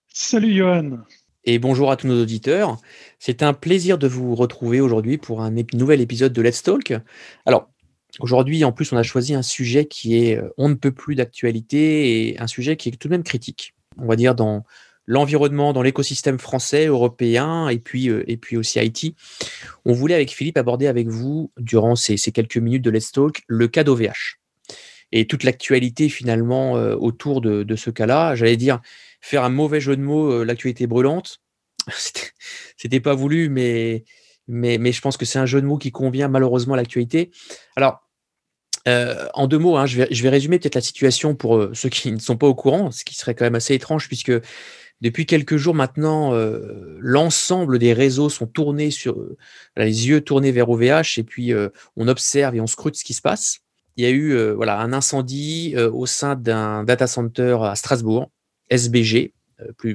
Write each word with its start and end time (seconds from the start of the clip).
Salut 0.08 0.54
Johan. 0.54 1.00
Et 1.45 1.58
bonjour 1.58 1.90
à 1.90 1.96
tous 1.96 2.06
nos 2.06 2.22
auditeurs. 2.22 2.79
C'est 3.18 3.42
un 3.42 3.52
plaisir 3.52 3.98
de 3.98 4.08
vous 4.08 4.34
retrouver 4.34 4.80
aujourd'hui 4.80 5.18
pour 5.18 5.42
un 5.42 5.52
nouvel 5.74 6.00
épisode 6.00 6.32
de 6.32 6.40
Let's 6.40 6.62
Talk. 6.62 6.95
Alors, 7.45 7.68
Aujourd'hui, 8.21 8.64
en 8.64 8.73
plus, 8.73 8.93
on 8.93 8.96
a 8.96 9.03
choisi 9.03 9.35
un 9.35 9.43
sujet 9.43 9.86
qui 9.86 10.17
est 10.25 10.36
euh, 10.36 10.49
on 10.57 10.68
ne 10.68 10.75
peut 10.75 10.93
plus 10.93 11.14
d'actualité 11.14 12.29
et 12.29 12.40
un 12.40 12.46
sujet 12.46 12.77
qui 12.77 12.89
est 12.89 12.93
tout 12.93 13.09
de 13.09 13.13
même 13.13 13.25
critique. 13.25 13.75
On 13.99 14.07
va 14.07 14.17
dire 14.17 14.35
dans 14.35 14.64
l'environnement, 15.07 15.73
dans 15.73 15.82
l'écosystème 15.82 16.39
français, 16.39 16.87
européen 16.87 17.68
et 17.68 17.79
puis, 17.79 18.09
euh, 18.09 18.25
et 18.27 18.37
puis 18.37 18.57
aussi 18.57 18.79
Haïti. 18.79 19.17
On 19.85 19.93
voulait 19.93 20.14
avec 20.14 20.31
Philippe 20.31 20.57
aborder 20.57 20.87
avec 20.87 21.09
vous, 21.09 21.50
durant 21.59 21.96
ces, 21.96 22.17
quelques 22.17 22.57
minutes 22.57 22.82
de 22.82 22.90
Let's 22.90 23.13
Talk, 23.13 23.43
le 23.46 23.68
cas 23.68 23.85
d'OVH. 23.85 24.39
Et 25.12 25.26
toute 25.26 25.45
l'actualité 25.45 26.09
finalement 26.09 26.76
euh, 26.76 26.95
autour 26.96 27.40
de, 27.40 27.76
ce 27.76 27.90
cas-là. 27.90 28.35
J'allais 28.35 28.57
dire, 28.57 28.81
faire 29.21 29.45
un 29.45 29.51
mauvais 29.51 29.81
jeu 29.81 29.96
de 29.96 30.03
mots, 30.03 30.45
l'actualité 30.45 30.87
brûlante. 30.87 31.40
C'était 32.77 33.01
pas 33.01 33.15
voulu, 33.15 33.48
mais, 33.48 34.05
mais, 34.48 34.78
mais 34.78 34.92
je 34.92 35.01
pense 35.01 35.17
que 35.17 35.25
c'est 35.25 35.39
un 35.39 35.47
jeu 35.47 35.61
de 35.61 35.67
mots 35.67 35.78
qui 35.78 35.92
convient 35.92 36.28
malheureusement 36.28 36.75
à 36.75 36.77
l'actualité. 36.77 37.31
Alors, 37.77 38.03
euh, 38.86 39.28
en 39.33 39.47
deux 39.47 39.58
mots, 39.58 39.77
hein, 39.77 39.86
je, 39.86 40.03
vais, 40.03 40.28
résumer 40.28 40.59
peut-être 40.59 40.75
la 40.75 40.81
situation 40.81 41.34
pour 41.34 41.56
euh, 41.56 41.70
ceux 41.72 41.89
qui 41.89 42.12
ne 42.12 42.19
sont 42.19 42.36
pas 42.36 42.47
au 42.47 42.55
courant, 42.55 42.91
ce 42.91 43.05
qui 43.05 43.14
serait 43.14 43.34
quand 43.34 43.45
même 43.45 43.55
assez 43.55 43.75
étrange 43.75 44.09
puisque 44.09 44.33
depuis 45.00 45.27
quelques 45.27 45.56
jours 45.56 45.75
maintenant, 45.75 46.34
euh, 46.34 46.98
l'ensemble 47.00 47.78
des 47.78 47.92
réseaux 47.92 48.28
sont 48.28 48.47
tournés 48.47 48.91
sur 48.91 49.17
les 49.77 50.09
yeux 50.09 50.20
tournés 50.20 50.53
vers 50.53 50.69
OVH 50.69 51.19
et 51.19 51.25
puis 51.25 51.53
on 51.97 52.09
observe 52.09 52.55
et 52.55 52.61
on 52.61 52.67
scrute 52.67 52.97
ce 52.97 53.05
qui 53.05 53.14
se 53.14 53.22
passe. 53.22 53.61
Il 53.97 54.05
y 54.05 54.06
a 54.06 54.11
eu 54.11 54.53
voilà 54.55 54.81
un 54.81 54.92
incendie 54.92 55.75
au 55.77 56.06
sein 56.06 56.37
d'un 56.37 56.84
data 56.84 57.06
center 57.06 57.59
à 57.62 57.75
Strasbourg, 57.75 58.31
SBG, 58.70 59.34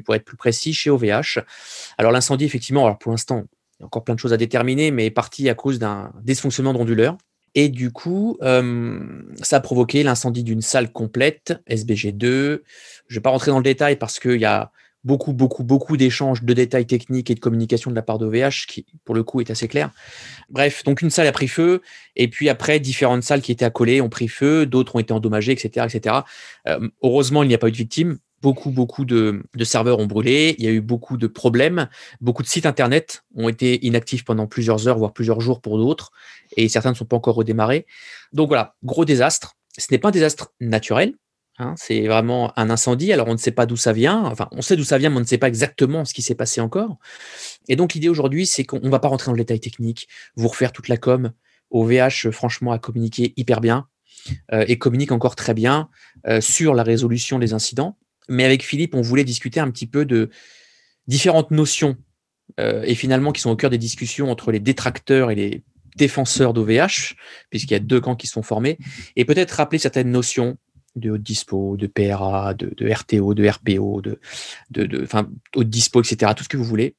pour 0.03 0.15
être 0.15 0.25
plus 0.25 0.37
précis, 0.37 0.73
chez 0.73 0.89
OVH. 0.89 1.39
Alors 1.97 2.11
l'incendie, 2.11 2.45
effectivement, 2.45 2.85
alors 2.85 2.99
pour 2.99 3.11
l'instant, 3.11 3.45
il 3.79 3.81
y 3.81 3.83
a 3.83 3.85
encore 3.87 4.03
plein 4.03 4.15
de 4.15 4.19
choses 4.19 4.33
à 4.33 4.37
déterminer, 4.37 4.91
mais 4.91 5.07
est 5.07 5.11
parti 5.11 5.49
à 5.49 5.55
cause 5.55 5.79
d'un 5.79 6.11
dysfonctionnement 6.21 6.73
d'onduleur. 6.73 7.17
Et 7.55 7.69
du 7.69 7.91
coup, 7.91 8.37
ça 8.41 9.57
a 9.57 9.59
provoqué 9.59 10.03
l'incendie 10.03 10.43
d'une 10.43 10.61
salle 10.61 10.91
complète, 10.91 11.59
SBG2. 11.69 12.21
Je 12.21 12.59
ne 12.59 13.13
vais 13.15 13.21
pas 13.21 13.31
rentrer 13.31 13.51
dans 13.51 13.57
le 13.57 13.63
détail 13.63 13.95
parce 13.97 14.19
qu'il 14.19 14.39
y 14.39 14.45
a 14.45 14.71
beaucoup, 15.05 15.31
beaucoup, 15.31 15.63
beaucoup 15.63 15.95
d'échanges 15.95 16.43
de 16.43 16.53
détails 16.53 16.85
techniques 16.85 17.31
et 17.31 17.35
de 17.35 17.39
communication 17.39 17.89
de 17.89 17.95
la 17.95 18.01
part 18.01 18.17
d'OVH, 18.17 18.65
qui 18.67 18.85
pour 19.05 19.15
le 19.15 19.23
coup 19.23 19.39
est 19.39 19.49
assez 19.49 19.67
clair. 19.67 19.91
Bref, 20.49 20.83
donc 20.83 21.01
une 21.01 21.09
salle 21.09 21.27
a 21.27 21.31
pris 21.31 21.47
feu, 21.47 21.81
et 22.17 22.27
puis 22.27 22.49
après, 22.49 22.79
différentes 22.79 23.23
salles 23.23 23.41
qui 23.41 23.51
étaient 23.51 23.65
accolées 23.65 24.01
ont 24.01 24.09
pris 24.09 24.27
feu, 24.27 24.65
d'autres 24.65 24.97
ont 24.97 24.99
été 24.99 25.13
endommagées, 25.13 25.53
etc. 25.53 25.85
etc. 25.89 26.15
heureusement, 27.01 27.43
il 27.43 27.47
n'y 27.47 27.55
a 27.55 27.57
pas 27.57 27.69
eu 27.69 27.71
de 27.71 27.77
victimes 27.77 28.19
beaucoup, 28.41 28.71
beaucoup 28.71 29.05
de, 29.05 29.43
serveurs 29.63 29.99
ont 29.99 30.05
brûlé, 30.05 30.55
il 30.57 30.65
y 30.65 30.67
a 30.67 30.71
eu 30.71 30.81
beaucoup 30.81 31.17
de 31.17 31.27
problèmes, 31.27 31.89
beaucoup 32.21 32.43
de 32.43 32.47
sites 32.47 32.65
Internet 32.65 33.23
ont 33.35 33.49
été 33.49 33.85
inactifs 33.85 34.23
pendant 34.23 34.47
plusieurs 34.47 34.87
heures, 34.87 34.97
voire 34.97 35.13
plusieurs 35.13 35.41
jours 35.41 35.61
pour 35.61 35.77
d'autres, 35.77 36.11
et 36.57 36.69
certains 36.69 36.91
ne 36.91 36.95
sont 36.95 37.05
pas 37.05 37.17
encore 37.17 37.35
redémarrés. 37.35 37.85
Donc 38.33 38.47
voilà, 38.47 38.75
gros 38.83 39.05
désastre. 39.05 39.55
Ce 39.77 39.87
n'est 39.91 39.97
pas 39.97 40.09
un 40.09 40.11
désastre 40.11 40.53
naturel, 40.59 41.13
hein, 41.57 41.73
c'est 41.77 42.07
vraiment 42.07 42.51
un 42.57 42.69
incendie. 42.69 43.13
Alors 43.13 43.27
on 43.27 43.33
ne 43.33 43.37
sait 43.37 43.51
pas 43.51 43.65
d'où 43.65 43.77
ça 43.77 43.93
vient, 43.93 44.23
enfin 44.25 44.47
on 44.51 44.61
sait 44.61 44.75
d'où 44.75 44.83
ça 44.83 44.97
vient, 44.97 45.09
mais 45.09 45.17
on 45.17 45.21
ne 45.21 45.25
sait 45.25 45.37
pas 45.37 45.47
exactement 45.47 46.05
ce 46.05 46.13
qui 46.13 46.21
s'est 46.21 46.35
passé 46.35 46.59
encore. 46.59 46.97
Et 47.67 47.75
donc 47.75 47.93
l'idée 47.93 48.09
aujourd'hui, 48.09 48.45
c'est 48.45 48.63
qu'on 48.63 48.79
ne 48.79 48.89
va 48.89 48.99
pas 48.99 49.07
rentrer 49.07 49.27
dans 49.27 49.33
le 49.33 49.39
détail 49.39 49.59
technique, 49.59 50.07
vous 50.35 50.47
refaire 50.47 50.71
toute 50.71 50.87
la 50.87 50.97
com. 50.97 51.31
OVH, 51.71 52.31
franchement, 52.31 52.71
a 52.71 52.79
communiqué 52.79 53.33
hyper 53.37 53.61
bien. 53.61 53.87
Euh, 54.51 54.65
et 54.67 54.77
communique 54.77 55.11
encore 55.11 55.35
très 55.35 55.53
bien 55.53 55.89
euh, 56.27 56.41
sur 56.41 56.73
la 56.73 56.83
résolution 56.83 57.39
des 57.39 57.53
incidents. 57.53 57.97
Mais 58.29 58.45
avec 58.45 58.63
Philippe, 58.63 58.95
on 58.95 59.01
voulait 59.01 59.23
discuter 59.23 59.59
un 59.59 59.69
petit 59.71 59.87
peu 59.87 60.05
de 60.05 60.29
différentes 61.07 61.51
notions 61.51 61.97
euh, 62.59 62.83
et 62.83 62.95
finalement 62.95 63.31
qui 63.31 63.41
sont 63.41 63.49
au 63.49 63.55
cœur 63.55 63.69
des 63.69 63.77
discussions 63.77 64.31
entre 64.31 64.51
les 64.51 64.59
détracteurs 64.59 65.31
et 65.31 65.35
les 65.35 65.63
défenseurs 65.95 66.53
d'OVH, 66.53 67.15
puisqu'il 67.49 67.73
y 67.73 67.75
a 67.75 67.79
deux 67.79 67.99
camps 67.99 68.15
qui 68.15 68.27
sont 68.27 68.43
formés, 68.43 68.77
et 69.15 69.25
peut-être 69.25 69.51
rappeler 69.51 69.79
certaines 69.79 70.11
notions 70.11 70.57
de 70.95 71.11
haute 71.11 71.21
dispo, 71.21 71.77
de 71.77 71.87
PRA, 71.87 72.53
de, 72.53 72.89
RTO, 72.89 73.33
de 73.33 73.47
RPO, 73.47 74.01
de, 74.01 74.19
haute 75.55 75.69
dispo, 75.69 76.01
etc., 76.01 76.31
tout 76.35 76.43
ce 76.43 76.49
que 76.49 76.57
vous 76.57 76.63
voulez. 76.63 76.95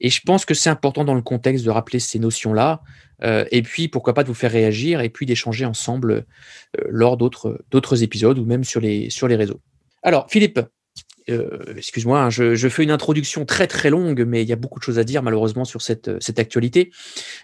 Et 0.00 0.10
je 0.10 0.20
pense 0.22 0.44
que 0.44 0.52
c'est 0.52 0.68
important 0.68 1.04
dans 1.04 1.14
le 1.14 1.22
contexte 1.22 1.64
de 1.64 1.70
rappeler 1.70 2.00
ces 2.00 2.18
notions-là, 2.18 2.82
euh, 3.22 3.44
et 3.50 3.62
puis 3.62 3.88
pourquoi 3.88 4.14
pas 4.14 4.22
de 4.22 4.28
vous 4.28 4.34
faire 4.34 4.50
réagir, 4.50 5.00
et 5.00 5.10
puis 5.10 5.26
d'échanger 5.26 5.64
ensemble 5.64 6.12
euh, 6.12 6.84
lors 6.88 7.16
d'autres 7.16 8.02
épisodes 8.02 8.38
ou 8.38 8.44
même 8.44 8.64
sur 8.64 8.80
les 8.80 9.08
réseaux. 9.36 9.60
Alors, 10.02 10.26
Philippe, 10.30 10.60
euh, 11.28 11.74
excuse-moi, 11.76 12.20
hein, 12.20 12.30
je, 12.30 12.68
fais 12.68 12.82
une 12.82 12.90
introduction 12.90 13.44
très 13.44 13.66
très 13.66 13.90
longue, 13.90 14.24
mais 14.26 14.42
il 14.42 14.48
y 14.48 14.52
a 14.52 14.56
beaucoup 14.56 14.78
de 14.78 14.84
choses 14.84 14.98
à 14.98 15.04
dire 15.04 15.22
malheureusement 15.22 15.64
sur 15.64 15.82
cette, 15.82 16.10
cette 16.22 16.38
actualité. 16.38 16.90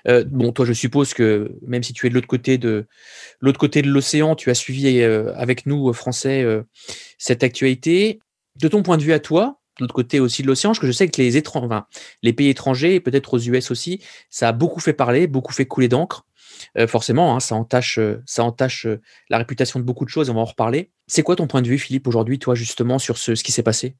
Euh, 0.08 0.24
bon, 0.26 0.52
toi, 0.52 0.64
je 0.64 0.72
suppose 0.72 1.14
que 1.14 1.52
même 1.66 1.82
si 1.82 1.92
tu 1.92 2.06
es 2.06 2.10
de 2.10 2.14
l'autre 2.14 2.26
côté 2.28 2.58
de 2.58 3.88
l'océan, 3.88 4.34
tu 4.34 4.50
as 4.50 4.54
suivi 4.54 5.00
euh, 5.00 5.32
avec 5.36 5.66
nous 5.66 5.92
Français 5.92 6.44
cette 7.18 7.42
actualité. 7.42 8.20
De 8.56 8.68
ton 8.68 8.82
point 8.82 8.96
de 8.96 9.02
vue 9.02 9.12
à 9.12 9.20
toi, 9.20 9.60
de 9.78 9.84
l'autre 9.84 9.94
côté 9.94 10.18
aussi 10.18 10.40
de 10.40 10.46
l'océan, 10.46 10.70
parce 10.70 10.78
que 10.78 10.86
je 10.86 10.92
sais 10.92 11.08
que 11.08 11.20
les 11.20 11.36
étrangers, 11.36 11.80
les 12.22 12.32
pays 12.32 12.48
étrangers, 12.48 12.94
et 12.94 13.00
peut-être 13.00 13.34
aux 13.34 13.38
US 13.38 13.70
aussi, 13.70 14.00
ça 14.30 14.48
a 14.48 14.52
beaucoup 14.52 14.80
fait 14.80 14.94
parler, 14.94 15.26
beaucoup 15.26 15.52
fait 15.52 15.66
couler 15.66 15.88
d'encre. 15.88 16.24
Euh, 16.78 16.86
forcément, 16.86 17.34
hein, 17.34 17.40
ça 17.40 17.54
entache, 17.54 17.98
euh, 17.98 18.22
ça 18.26 18.44
entache 18.44 18.86
euh, 18.86 19.00
la 19.30 19.38
réputation 19.38 19.80
de 19.80 19.84
beaucoup 19.84 20.04
de 20.04 20.10
choses, 20.10 20.30
on 20.30 20.34
va 20.34 20.40
en 20.40 20.44
reparler. 20.44 20.90
C'est 21.06 21.22
quoi 21.22 21.36
ton 21.36 21.46
point 21.46 21.62
de 21.62 21.68
vue, 21.68 21.78
Philippe, 21.78 22.06
aujourd'hui, 22.06 22.38
toi, 22.38 22.54
justement, 22.54 22.98
sur 22.98 23.18
ce, 23.18 23.32
qui 23.32 23.52
s'est 23.52 23.62
passé? 23.62 23.96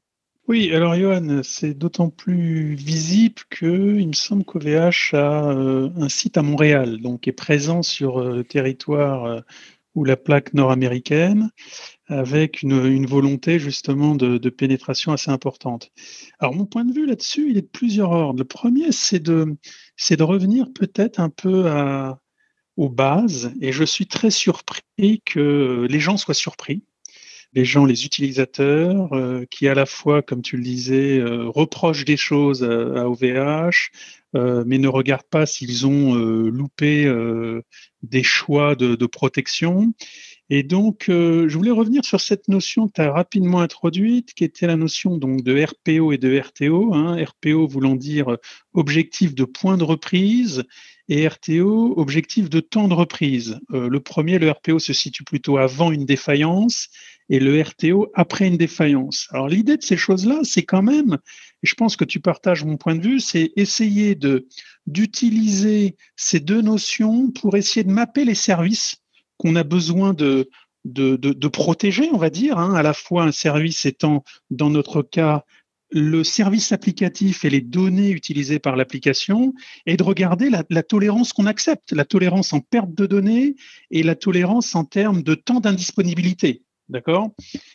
Oui, 0.47 0.73
alors 0.73 0.95
Johan, 0.95 1.41
c'est 1.43 1.73
d'autant 1.73 2.09
plus 2.09 2.75
visible 2.75 3.41
que 3.49 3.97
il 3.99 4.07
me 4.07 4.13
semble 4.13 4.45
qu'OVH 4.45 5.13
a 5.13 5.49
un 5.49 6.07
site 6.07 6.37
à 6.37 6.41
Montréal, 6.41 7.01
donc 7.01 7.27
est 7.27 7.33
présent 7.33 7.83
sur 7.83 8.21
le 8.23 8.45
territoire 8.45 9.43
ou 9.93 10.05
la 10.05 10.15
plaque 10.15 10.53
nord-américaine, 10.53 11.49
avec 12.07 12.61
une, 12.61 13.05
volonté 13.05 13.59
justement 13.59 14.15
de, 14.15 14.37
de, 14.37 14.49
pénétration 14.49 15.11
assez 15.11 15.31
importante. 15.31 15.91
Alors 16.39 16.55
mon 16.55 16.65
point 16.65 16.85
de 16.85 16.93
vue 16.93 17.05
là-dessus, 17.05 17.49
il 17.49 17.57
est 17.57 17.63
de 17.63 17.67
plusieurs 17.67 18.11
ordres. 18.11 18.39
Le 18.39 18.45
premier, 18.45 18.93
c'est 18.93 19.19
de, 19.19 19.57
c'est 19.97 20.15
de 20.15 20.23
revenir 20.23 20.67
peut-être 20.73 21.19
un 21.19 21.29
peu 21.29 21.67
à, 21.67 22.21
aux 22.77 22.89
bases 22.89 23.51
et 23.59 23.71
je 23.71 23.83
suis 23.83 24.05
très 24.05 24.29
surpris 24.29 25.21
que 25.25 25.87
les 25.89 25.99
gens 25.99 26.17
soient 26.17 26.33
surpris. 26.33 26.83
Les 27.53 27.65
gens, 27.65 27.85
les 27.85 28.05
utilisateurs, 28.05 29.13
euh, 29.13 29.45
qui 29.49 29.67
à 29.67 29.73
la 29.73 29.85
fois, 29.85 30.21
comme 30.21 30.41
tu 30.41 30.57
le 30.57 30.63
disais, 30.63 31.17
euh, 31.17 31.45
reprochent 31.47 32.05
des 32.05 32.17
choses 32.17 32.63
à, 32.63 33.09
OVH, 33.09 33.89
euh, 34.35 34.63
mais 34.67 34.77
ne 34.77 34.87
regardent 34.87 35.23
pas 35.23 35.45
s'ils 35.45 35.87
ont 35.87 36.13
loupé 36.13 37.11
des 38.03 38.23
choix 38.23 38.75
de, 38.75 38.95
de, 38.95 39.05
protection. 39.05 39.93
Et 40.49 40.63
donc, 40.63 41.05
je 41.07 41.53
voulais 41.57 41.71
revenir 41.71 42.05
sur 42.05 42.21
cette 42.21 42.47
notion 42.47 42.87
que 42.87 42.93
tu 42.93 43.01
as 43.01 43.11
rapidement 43.11 43.59
introduite, 43.59 44.33
qui 44.33 44.45
était 44.45 44.67
la 44.67 44.77
notion 44.77 45.17
donc 45.17 45.43
de 45.43 45.61
RPO 45.61 46.13
et 46.13 46.17
de 46.17 46.39
RTO. 46.39 46.93
Hein, 46.93 47.21
RPO 47.21 47.67
voulant 47.67 47.95
dire 47.95 48.37
objectif 48.73 49.35
de 49.35 49.43
point 49.43 49.77
de 49.77 49.83
reprise 49.83 50.63
et 51.09 51.27
RTO, 51.27 51.93
objectif 51.97 52.49
de 52.49 52.59
temps 52.59 52.87
de 52.87 52.93
reprise. 52.93 53.59
Euh, 53.71 53.89
le 53.89 53.99
premier, 53.99 54.39
le 54.39 54.51
RPO, 54.51 54.79
se 54.79 54.93
situe 54.93 55.23
plutôt 55.23 55.57
avant 55.57 55.91
une 55.91 56.05
défaillance 56.05 56.89
et 57.29 57.39
le 57.39 57.61
RTO 57.61 58.11
après 58.13 58.47
une 58.47 58.57
défaillance. 58.57 59.27
Alors 59.31 59.47
l'idée 59.47 59.77
de 59.77 59.83
ces 59.83 59.97
choses-là, 59.97 60.39
c'est 60.43 60.63
quand 60.63 60.81
même, 60.81 61.17
et 61.63 61.67
je 61.67 61.75
pense 61.75 61.95
que 61.95 62.05
tu 62.05 62.19
partages 62.19 62.63
mon 62.63 62.77
point 62.77 62.95
de 62.95 63.01
vue, 63.01 63.19
c'est 63.19 63.51
essayer 63.55 64.15
de 64.15 64.47
d'utiliser 64.85 65.97
ces 66.15 66.39
deux 66.39 66.61
notions 66.61 67.29
pour 67.31 67.57
essayer 67.57 67.83
de 67.83 67.91
mapper 67.91 68.23
les 68.23 68.35
services 68.35 69.01
qu'on 69.37 69.55
a 69.55 69.63
besoin 69.63 70.13
de, 70.13 70.49
de, 70.85 71.15
de, 71.15 71.33
de, 71.33 71.47
protéger, 71.47 72.09
on 72.11 72.17
va 72.17 72.29
dire, 72.29 72.57
hein, 72.57 72.73
à 72.75 72.83
la 72.83 72.93
fois 72.93 73.23
un 73.23 73.31
service 73.31 73.85
étant, 73.85 74.23
dans 74.49 74.69
notre 74.69 75.01
cas, 75.01 75.43
le 75.89 76.23
service 76.23 76.71
applicatif 76.71 77.45
et 77.45 77.49
les 77.49 77.61
données 77.61 78.11
utilisées 78.11 78.59
par 78.59 78.75
l'application 78.75 79.53
et 79.85 79.95
de 79.95 80.03
regarder 80.03 80.49
la, 80.49 80.83
tolérance 80.83 81.33
qu'on 81.33 81.45
accepte, 81.45 81.93
la 81.93 82.05
tolérance 82.05 82.53
en 82.53 82.59
perte 82.59 82.93
de 82.93 83.05
données 83.05 83.55
et 83.91 84.03
la 84.03 84.15
tolérance 84.15 84.75
en 84.75 84.83
termes 84.83 85.23
de 85.23 85.35
temps 85.35 85.59
d'indisponibilité. 85.59 86.63
D'accord? 86.89 87.31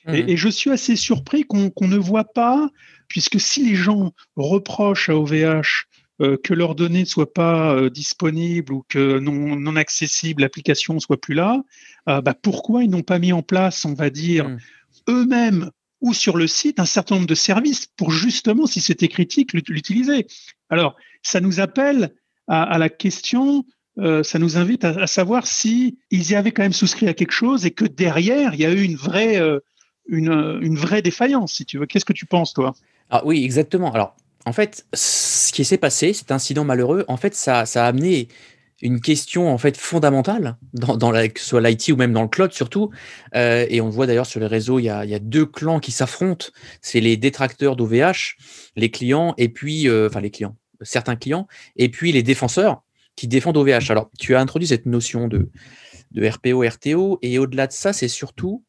Et, 0.08 0.34
mmh. 0.34 0.36
je 0.36 0.48
suis 0.48 0.70
assez 0.70 0.96
surpris 0.96 1.44
qu'on 1.44 1.70
ne 1.80 1.96
voit 1.96 2.24
pas, 2.24 2.70
puisque 3.08 3.40
si 3.40 3.64
les 3.64 3.74
gens 3.74 4.12
reprochent 4.36 5.10
à 5.10 5.16
OVH 5.16 5.86
que 6.42 6.54
leurs 6.54 6.74
données 6.74 7.00
ne 7.00 7.06
soient 7.06 7.32
pas 7.32 7.74
euh, 7.74 7.90
disponibles 7.90 8.72
ou 8.72 8.84
que 8.88 9.18
non, 9.18 9.56
non 9.56 9.76
accessibles, 9.76 10.42
l'application 10.42 10.94
ne 10.94 10.98
soit 10.98 11.20
plus 11.20 11.34
là, 11.34 11.62
euh, 12.08 12.20
bah, 12.20 12.34
pourquoi 12.34 12.82
ils 12.82 12.90
n'ont 12.90 13.02
pas 13.02 13.18
mis 13.18 13.32
en 13.32 13.42
place, 13.42 13.84
on 13.84 13.94
va 13.94 14.10
dire, 14.10 14.48
mmh. 14.48 14.58
eux-mêmes 15.08 15.70
ou 16.00 16.14
sur 16.14 16.36
le 16.36 16.46
site 16.46 16.80
un 16.80 16.84
certain 16.84 17.16
nombre 17.16 17.28
de 17.28 17.34
services 17.34 17.86
pour 17.86 18.10
justement, 18.10 18.66
si 18.66 18.80
c'était 18.80 19.08
critique, 19.08 19.52
l'utiliser? 19.52 20.26
Alors, 20.68 20.96
ça 21.22 21.40
nous 21.40 21.60
appelle 21.60 22.12
à, 22.48 22.76
la 22.76 22.88
question, 22.88 23.64
euh, 23.98 24.24
ça 24.24 24.40
nous 24.40 24.56
invite 24.56 24.84
à, 24.84 25.06
savoir 25.06 25.46
si 25.46 25.98
ils 26.10 26.32
y 26.32 26.34
avaient 26.34 26.50
quand 26.50 26.62
même 26.62 26.72
souscrit 26.72 27.06
à 27.06 27.14
quelque 27.14 27.32
chose 27.32 27.64
et 27.66 27.70
que 27.70 27.84
derrière, 27.84 28.54
il 28.54 28.60
y 28.60 28.66
a 28.66 28.72
eu 28.72 28.82
une 28.82 28.96
vraie, 28.96 29.40
euh, 29.40 29.60
une, 30.08 30.58
une, 30.60 30.76
vraie 30.76 31.02
défaillance, 31.02 31.52
si 31.54 31.64
tu 31.64 31.78
veux. 31.78 31.86
Qu'est-ce 31.86 32.04
que 32.04 32.12
tu 32.12 32.26
penses, 32.26 32.52
toi? 32.52 32.74
Ah, 33.10 33.22
Oui, 33.24 33.44
exactement. 33.44 33.92
Alors, 33.92 34.16
en 34.46 34.52
fait, 34.52 34.86
ce 34.94 35.52
qui 35.52 35.64
s'est 35.64 35.78
passé, 35.78 36.12
cet 36.12 36.32
incident 36.32 36.64
malheureux, 36.64 37.04
en 37.08 37.16
fait, 37.16 37.34
ça, 37.34 37.66
ça 37.66 37.84
a 37.84 37.88
amené 37.88 38.28
une 38.82 39.00
question 39.00 39.48
en 39.48 39.58
fait 39.58 39.76
fondamentale 39.76 40.56
dans, 40.72 41.12
la, 41.12 41.28
que 41.28 41.40
ce 41.40 41.46
soit 41.46 41.60
l'IT 41.60 41.88
ou 41.90 41.96
même 41.96 42.12
dans 42.12 42.22
le 42.22 42.28
cloud 42.28 42.52
surtout. 42.52 42.90
Euh, 43.34 43.64
et 43.70 43.80
on 43.80 43.86
le 43.86 43.92
voit 43.92 44.06
d'ailleurs 44.06 44.26
sur 44.26 44.40
les 44.40 44.46
réseaux, 44.48 44.80
il 44.80 44.84
y 44.84 44.90
a, 44.90 45.18
deux 45.20 45.46
clans 45.46 45.78
qui 45.78 45.92
s'affrontent. 45.92 46.46
C'est 46.80 47.00
les 47.00 47.16
détracteurs 47.16 47.76
d'OVH, 47.76 48.36
les 48.74 48.90
clients 48.90 49.34
et 49.38 49.48
puis 49.48 49.88
euh, 49.88 50.08
enfin 50.08 50.20
les 50.20 50.30
clients, 50.30 50.56
certains 50.82 51.14
clients 51.14 51.46
et 51.76 51.88
puis 51.88 52.10
les 52.10 52.24
défenseurs 52.24 52.82
qui 53.14 53.28
défendent 53.28 53.56
OVH. 53.56 53.90
Alors 53.90 54.10
tu 54.18 54.34
as 54.34 54.40
introduit 54.40 54.66
cette 54.66 54.86
notion 54.86 55.28
de 55.28 55.48
de 56.10 56.28
RPO, 56.28 56.62
RTO 56.68 57.18
et 57.22 57.38
au-delà 57.38 57.68
de 57.68 57.72
ça, 57.72 57.92
c'est 57.92 58.08
surtout 58.08 58.64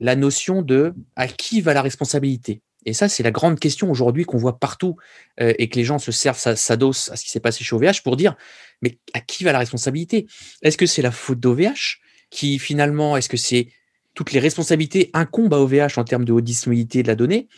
la 0.00 0.16
notion 0.16 0.62
de 0.62 0.94
à 1.16 1.28
qui 1.28 1.60
va 1.60 1.74
la 1.74 1.80
responsabilité. 1.80 2.60
Et 2.86 2.92
ça, 2.92 3.08
c'est 3.08 3.22
la 3.22 3.30
grande 3.30 3.58
question 3.58 3.90
aujourd'hui 3.90 4.24
qu'on 4.24 4.38
voit 4.38 4.58
partout 4.58 4.96
euh, 5.40 5.52
et 5.58 5.68
que 5.68 5.76
les 5.76 5.84
gens 5.84 5.98
se 5.98 6.12
servent, 6.12 6.38
s'adossent 6.38 7.10
à 7.10 7.16
ce 7.16 7.24
qui 7.24 7.30
s'est 7.30 7.40
passé 7.40 7.64
chez 7.64 7.74
OVH 7.74 8.02
pour 8.02 8.16
dire, 8.16 8.36
mais 8.82 8.98
à 9.12 9.20
qui 9.20 9.44
va 9.44 9.52
la 9.52 9.58
responsabilité? 9.58 10.26
Est-ce 10.62 10.76
que 10.76 10.86
c'est 10.86 11.02
la 11.02 11.10
faute 11.10 11.40
d'OVH 11.40 12.00
qui 12.30 12.58
finalement, 12.58 13.16
est-ce 13.16 13.28
que 13.28 13.36
c'est 13.36 13.68
toutes 14.14 14.32
les 14.32 14.40
responsabilités 14.40 15.10
incombent 15.12 15.54
à 15.54 15.58
OVH 15.58 15.98
en 15.98 16.04
termes 16.04 16.24
de 16.24 16.32
haute 16.32 16.44
disponibilité 16.44 17.02
de 17.02 17.08
la 17.08 17.14
donnée? 17.14 17.48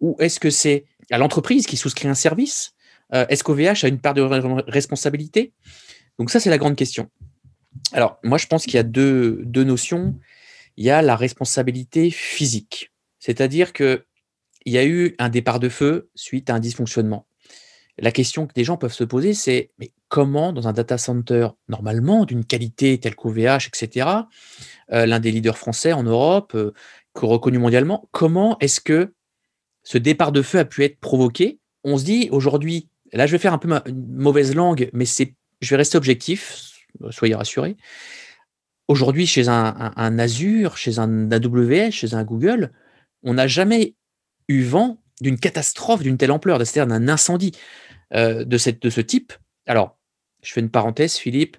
Ou 0.00 0.16
est-ce 0.18 0.40
que 0.40 0.50
c'est 0.50 0.84
à 1.10 1.18
l'entreprise 1.18 1.66
qui 1.66 1.76
souscrit 1.76 2.08
un 2.08 2.14
service? 2.14 2.72
Euh, 3.14 3.26
Est-ce 3.28 3.44
qu'OVH 3.44 3.84
a 3.84 3.88
une 3.88 4.00
part 4.00 4.14
de 4.14 4.22
responsabilité? 4.70 5.52
Donc 6.18 6.30
ça, 6.30 6.40
c'est 6.40 6.50
la 6.50 6.58
grande 6.58 6.76
question. 6.76 7.10
Alors, 7.92 8.18
moi, 8.22 8.38
je 8.38 8.46
pense 8.46 8.64
qu'il 8.64 8.74
y 8.74 8.78
a 8.78 8.82
deux, 8.82 9.40
deux 9.44 9.64
notions. 9.64 10.14
Il 10.76 10.84
y 10.84 10.90
a 10.90 11.02
la 11.02 11.16
responsabilité 11.16 12.10
physique. 12.10 12.92
C'est-à-dire 13.18 13.72
que 13.72 14.04
il 14.64 14.72
y 14.72 14.78
a 14.78 14.84
eu 14.84 15.14
un 15.18 15.28
départ 15.28 15.60
de 15.60 15.68
feu 15.68 16.10
suite 16.14 16.50
à 16.50 16.54
un 16.54 16.60
dysfonctionnement. 16.60 17.26
La 17.98 18.10
question 18.10 18.46
que 18.46 18.54
des 18.54 18.64
gens 18.64 18.76
peuvent 18.76 18.92
se 18.92 19.04
poser, 19.04 19.34
c'est 19.34 19.70
mais 19.78 19.92
comment, 20.08 20.52
dans 20.52 20.66
un 20.66 20.72
data 20.72 20.98
center, 20.98 21.48
normalement, 21.68 22.24
d'une 22.24 22.44
qualité 22.44 22.98
telle 22.98 23.14
qu'OVH, 23.14 23.68
etc., 23.68 24.08
euh, 24.92 25.06
l'un 25.06 25.20
des 25.20 25.30
leaders 25.30 25.58
français 25.58 25.92
en 25.92 26.02
Europe, 26.02 26.52
euh, 26.54 26.72
reconnu 27.14 27.58
mondialement, 27.58 28.08
comment 28.10 28.56
est-ce 28.60 28.80
que 28.80 29.12
ce 29.82 29.98
départ 29.98 30.32
de 30.32 30.42
feu 30.42 30.58
a 30.58 30.64
pu 30.64 30.84
être 30.84 31.00
provoqué? 31.00 31.58
On 31.84 31.98
se 31.98 32.04
dit 32.04 32.28
aujourd'hui, 32.30 32.88
là 33.12 33.26
je 33.26 33.32
vais 33.32 33.38
faire 33.38 33.52
un 33.52 33.58
peu 33.58 33.68
ma, 33.68 33.82
une 33.86 34.06
mauvaise 34.06 34.54
langue, 34.54 34.88
mais 34.92 35.04
je 35.04 35.70
vais 35.70 35.76
rester 35.76 35.98
objectif, 35.98 36.72
soyez 37.10 37.34
rassurés. 37.34 37.76
Aujourd'hui, 38.88 39.26
chez 39.26 39.48
un, 39.48 40.18
Azure, 40.18 40.76
chez 40.76 40.98
un 40.98 41.30
AWS, 41.30 41.92
chez 41.92 42.14
un 42.14 42.24
Google, 42.24 42.72
on 43.22 43.34
n'a 43.34 43.46
jamais 43.46 43.94
eu 44.48 44.62
vent 44.62 44.98
d'une 45.20 45.38
catastrophe 45.38 46.02
d'une 46.02 46.18
telle 46.18 46.32
ampleur, 46.32 46.58
c'est-à-dire 46.58 46.86
d'un 46.86 47.08
incendie 47.08 47.52
euh, 48.14 48.44
de, 48.44 48.58
cette, 48.58 48.82
de 48.82 48.90
ce 48.90 49.00
type. 49.00 49.32
Alors, 49.66 49.98
je 50.42 50.52
fais 50.52 50.60
une 50.60 50.70
parenthèse, 50.70 51.16
Philippe. 51.16 51.56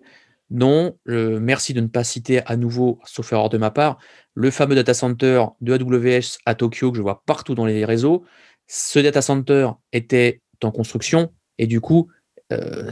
Non, 0.50 0.98
merci 1.08 1.74
de 1.74 1.82
ne 1.82 1.88
pas 1.88 2.04
citer 2.04 2.46
à 2.46 2.58
nouveau, 2.58 3.00
sauf 3.06 3.32
erreur 3.32 3.50
de 3.50 3.58
ma 3.58 3.72
part, 3.72 3.98
le 4.36 4.52
fameux 4.52 4.76
data 4.76 4.94
center 4.94 5.46
de 5.62 5.74
AWS 5.74 6.38
à 6.46 6.54
Tokyo 6.54 6.92
que 6.92 6.98
je 6.98 7.02
vois 7.02 7.24
partout 7.26 7.56
dans 7.56 7.66
les 7.66 7.86
réseaux. 7.86 8.24
Ce 8.68 9.00
data 9.00 9.22
center 9.24 9.70
était 9.94 10.42
en 10.62 10.70
construction 10.70 11.34
et 11.58 11.66
du 11.66 11.82
coup, 11.82 12.10
euh, 12.52 12.92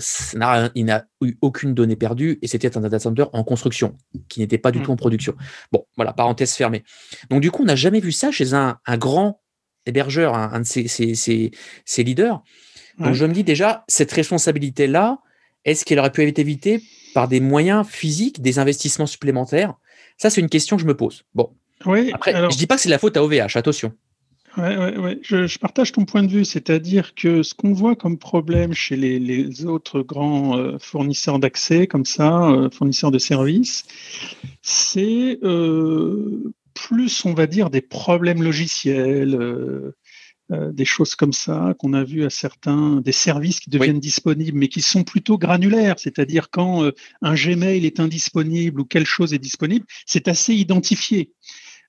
il 0.75 0.85
n'a 0.85 1.05
eu 1.21 1.35
aucune 1.41 1.73
donnée 1.73 1.95
perdue 1.95 2.39
et 2.41 2.47
c'était 2.47 2.77
un 2.77 2.81
data 2.81 2.99
center 2.99 3.25
en 3.33 3.43
construction 3.43 3.95
qui 4.27 4.39
n'était 4.39 4.57
pas 4.57 4.71
du 4.71 4.79
mmh. 4.79 4.83
tout 4.83 4.91
en 4.91 4.95
production. 4.95 5.35
Bon, 5.71 5.85
voilà, 5.97 6.13
parenthèse 6.13 6.53
fermée. 6.53 6.83
Donc 7.29 7.41
du 7.41 7.51
coup, 7.51 7.63
on 7.63 7.65
n'a 7.65 7.75
jamais 7.75 7.99
vu 7.99 8.11
ça 8.11 8.31
chez 8.31 8.53
un, 8.53 8.79
un 8.85 8.97
grand 8.97 9.40
hébergeur, 9.85 10.35
un, 10.35 10.59
de 10.59 10.65
ces, 10.65 12.03
leaders. 12.03 12.43
Donc 12.99 13.13
je 13.13 13.25
me 13.25 13.33
dis 13.33 13.43
déjà, 13.43 13.83
cette 13.87 14.11
responsabilité-là, 14.11 15.19
est-ce 15.65 15.85
qu'elle 15.85 15.99
aurait 15.99 16.11
pu 16.11 16.23
être 16.23 16.39
évitée 16.39 16.81
par 17.13 17.27
des 17.27 17.39
moyens 17.39 17.87
physiques, 17.87 18.41
des 18.41 18.59
investissements 18.59 19.05
supplémentaires? 19.05 19.75
Ça, 20.17 20.29
c'est 20.29 20.41
une 20.41 20.49
question 20.49 20.75
que 20.75 20.81
je 20.81 20.87
me 20.87 20.95
pose. 20.95 21.23
Bon. 21.33 21.49
Oui, 21.85 22.11
Après, 22.13 22.33
je 22.51 22.57
dis 22.57 22.67
pas 22.67 22.75
que 22.75 22.81
c'est 22.81 22.89
la 22.89 22.99
faute 22.99 23.17
à 23.17 23.23
OVH, 23.23 23.55
attention. 23.55 23.91
Oui, 24.57 24.63
ouais, 24.63 25.19
je, 25.23 25.57
partage 25.59 25.93
ton 25.93 26.03
point 26.03 26.23
de 26.23 26.27
vue, 26.27 26.43
c'est-à-dire 26.43 27.15
que 27.15 27.41
ce 27.41 27.53
qu'on 27.53 27.71
voit 27.71 27.95
comme 27.95 28.17
problème 28.17 28.73
chez 28.73 28.97
les, 28.97 29.65
autres 29.65 30.01
grands 30.01 30.57
euh, 30.57 30.77
fournisseurs 30.77 31.39
d'accès, 31.39 31.87
comme 31.87 32.03
ça, 32.03 32.49
euh, 32.49 32.69
fournisseurs 32.69 33.11
de 33.11 33.17
services, 33.17 33.85
c'est 34.61 35.39
euh, 35.43 36.53
plus, 36.73 37.25
on 37.25 37.33
va 37.33 37.47
dire, 37.47 37.69
des 37.69 37.81
problèmes 37.81 38.43
logiciels, 38.43 39.35
euh, 39.35 39.95
euh, 40.51 40.71
des 40.71 40.85
choses 40.85 41.15
comme 41.15 41.33
ça 41.33 41.73
qu'on 41.79 41.93
a 41.93 42.03
vu 42.03 42.25
à 42.25 42.29
certains, 42.29 43.01
des 43.01 43.11
services 43.11 43.59
qui 43.59 43.69
deviennent 43.69 43.99
disponibles, 43.99 44.57
mais 44.57 44.67
qui 44.67 44.81
sont 44.81 45.03
plutôt 45.03 45.37
granulaires, 45.37 45.95
c'est-à-dire 45.97 46.49
quand 46.49 46.83
euh, 46.83 46.91
un 47.21 47.35
Gmail 47.35 47.85
est 47.85 47.99
indisponible 47.99 48.81
ou 48.81 48.85
quelque 48.85 49.07
chose 49.07 49.33
est 49.33 49.39
disponible, 49.39 49.85
c'est 50.05 50.27
assez 50.27 50.53
identifié. 50.53 51.31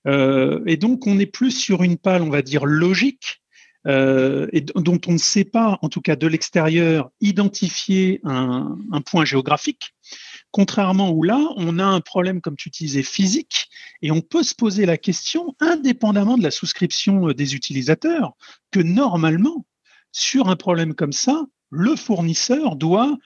et 0.05 0.77
donc, 0.77 1.07
on 1.07 1.17
est 1.17 1.31
plus 1.31 1.51
sur 1.51 1.81
une 1.83 1.97
pale, 1.97 2.23
on 2.23 2.29
va 2.29 2.41
dire, 2.41 2.65
logique, 2.65 3.41
et 3.85 4.61
dont 4.75 4.99
on 5.07 5.13
ne 5.13 5.17
sait 5.17 5.45
pas, 5.45 5.79
en 5.81 5.89
tout 5.89 6.01
cas 6.01 6.17
de 6.17 6.27
l'extérieur, 6.27 7.09
identifier 7.21 8.19
un, 8.23 8.77
un, 8.91 9.01
point 9.01 9.23
géographique. 9.23 9.93
Contrairement 10.53 11.09
où 11.09 11.23
là, 11.23 11.39
on 11.57 11.79
a 11.79 11.83
un 11.83 11.99
problème, 11.99 12.39
comme 12.39 12.55
tu 12.55 12.69
disais, 12.69 13.01
physique, 13.01 13.69
et 14.03 14.11
on 14.11 14.21
peut 14.21 14.43
se 14.43 14.53
poser 14.53 14.85
la 14.85 14.97
question, 14.97 15.55
indépendamment 15.59 16.37
de 16.37 16.43
la 16.43 16.51
souscription 16.51 17.29
euh, 17.29 17.33
des 17.33 17.55
utilisateurs, 17.55 18.33
que 18.69 18.79
normalement, 18.79 19.65
sur 20.11 20.49
un 20.49 20.55
problème 20.55 20.93
comme 20.93 21.11
ça, 21.11 21.43
le 21.71 21.95
fournisseur 21.95 22.75
doit 22.75 23.17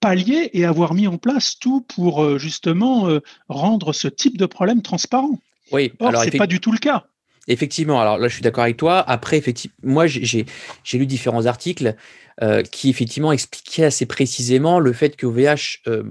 pallier 0.00 0.48
et 0.54 0.64
avoir 0.64 0.94
mis 0.94 1.06
en 1.06 1.18
place 1.18 1.58
tout 1.58 1.82
pour 1.82 2.24
euh, 2.24 2.38
justement 2.38 3.06
euh, 3.10 3.20
rendre 3.50 3.92
ce 3.92 4.08
type 4.08 4.38
de 4.38 4.46
problème 4.46 4.80
transparent. 4.80 5.38
Oui, 5.72 5.92
Or, 5.98 6.08
alors 6.08 6.22
c'est 6.22 6.38
pas 6.38 6.46
du 6.46 6.58
tout 6.58 6.72
le 6.72 6.78
cas. 6.78 7.06
Effectivement, 7.48 8.00
alors 8.00 8.18
là 8.18 8.28
je 8.28 8.34
suis 8.34 8.42
d'accord 8.42 8.64
avec 8.64 8.76
toi. 8.76 8.98
Après, 9.08 9.36
effectivement, 9.36 9.76
moi 9.82 10.06
j'ai 10.06 10.46
lu 10.94 11.06
différents 11.06 11.46
articles 11.46 11.94
euh, 12.42 12.62
qui 12.62 12.90
effectivement 12.90 13.32
expliquaient 13.32 13.84
assez 13.84 14.04
précisément 14.04 14.80
le 14.80 14.92
fait 14.92 15.16
que 15.16 15.26
OVH 15.26 15.80
euh, 15.86 16.02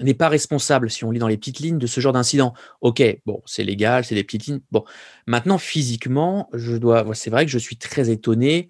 n'est 0.00 0.14
pas 0.14 0.28
responsable, 0.28 0.90
si 0.90 1.04
on 1.04 1.10
lit 1.10 1.20
dans 1.20 1.28
les 1.28 1.38
petites 1.38 1.60
lignes, 1.60 1.78
de 1.78 1.86
ce 1.86 2.00
genre 2.00 2.12
d'incident. 2.12 2.54
Ok, 2.80 3.02
bon, 3.24 3.40
c'est 3.46 3.62
légal, 3.64 4.04
c'est 4.04 4.14
des 4.14 4.24
petites 4.24 4.46
lignes. 4.46 4.60
Bon, 4.72 4.84
maintenant 5.26 5.58
physiquement, 5.58 6.50
je 6.52 6.76
dois, 6.76 7.06
c'est 7.14 7.30
vrai 7.30 7.46
que 7.46 7.50
je 7.52 7.58
suis 7.58 7.76
très 7.76 8.10
étonné 8.10 8.68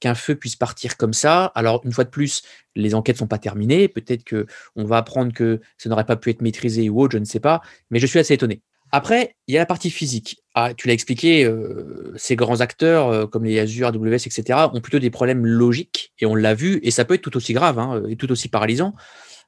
qu'un 0.00 0.14
feu 0.14 0.34
puisse 0.36 0.56
partir 0.56 0.96
comme 0.96 1.12
ça. 1.12 1.46
Alors 1.54 1.82
une 1.84 1.92
fois 1.92 2.04
de 2.04 2.10
plus, 2.10 2.42
les 2.76 2.94
enquêtes 2.94 3.18
sont 3.18 3.26
pas 3.26 3.38
terminées. 3.38 3.88
Peut-être 3.88 4.24
que 4.24 4.46
on 4.76 4.84
va 4.84 4.96
apprendre 4.98 5.32
que 5.32 5.60
ça 5.76 5.88
n'aurait 5.88 6.06
pas 6.06 6.16
pu 6.16 6.30
être 6.30 6.42
maîtrisé 6.42 6.88
ou 6.88 7.00
autre, 7.00 7.12
je 7.12 7.18
ne 7.18 7.24
sais 7.24 7.40
pas. 7.40 7.60
Mais 7.90 7.98
je 7.98 8.06
suis 8.06 8.18
assez 8.18 8.34
étonné. 8.34 8.62
Après, 8.90 9.36
il 9.46 9.54
y 9.54 9.56
a 9.56 9.60
la 9.60 9.66
partie 9.66 9.90
physique. 9.90 10.42
Ah, 10.54 10.72
tu 10.74 10.88
l'as 10.88 10.94
expliqué, 10.94 11.44
euh, 11.44 12.12
ces 12.16 12.36
grands 12.36 12.60
acteurs 12.60 13.08
euh, 13.08 13.26
comme 13.26 13.44
les 13.44 13.58
Azure, 13.58 13.88
AWS, 13.88 14.26
etc., 14.26 14.58
ont 14.72 14.80
plutôt 14.80 14.98
des 14.98 15.10
problèmes 15.10 15.44
logiques, 15.44 16.12
et 16.18 16.26
on 16.26 16.34
l'a 16.34 16.54
vu, 16.54 16.80
et 16.82 16.90
ça 16.90 17.04
peut 17.04 17.14
être 17.14 17.22
tout 17.22 17.36
aussi 17.36 17.52
grave 17.52 17.78
hein, 17.78 18.02
et 18.08 18.16
tout 18.16 18.30
aussi 18.32 18.48
paralysant. 18.48 18.94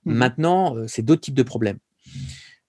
Mmh. 0.05 0.13
Maintenant, 0.13 0.77
euh, 0.77 0.87
c'est 0.87 1.03
d'autres 1.03 1.23
types 1.23 1.35
de 1.35 1.43
problèmes. 1.43 1.79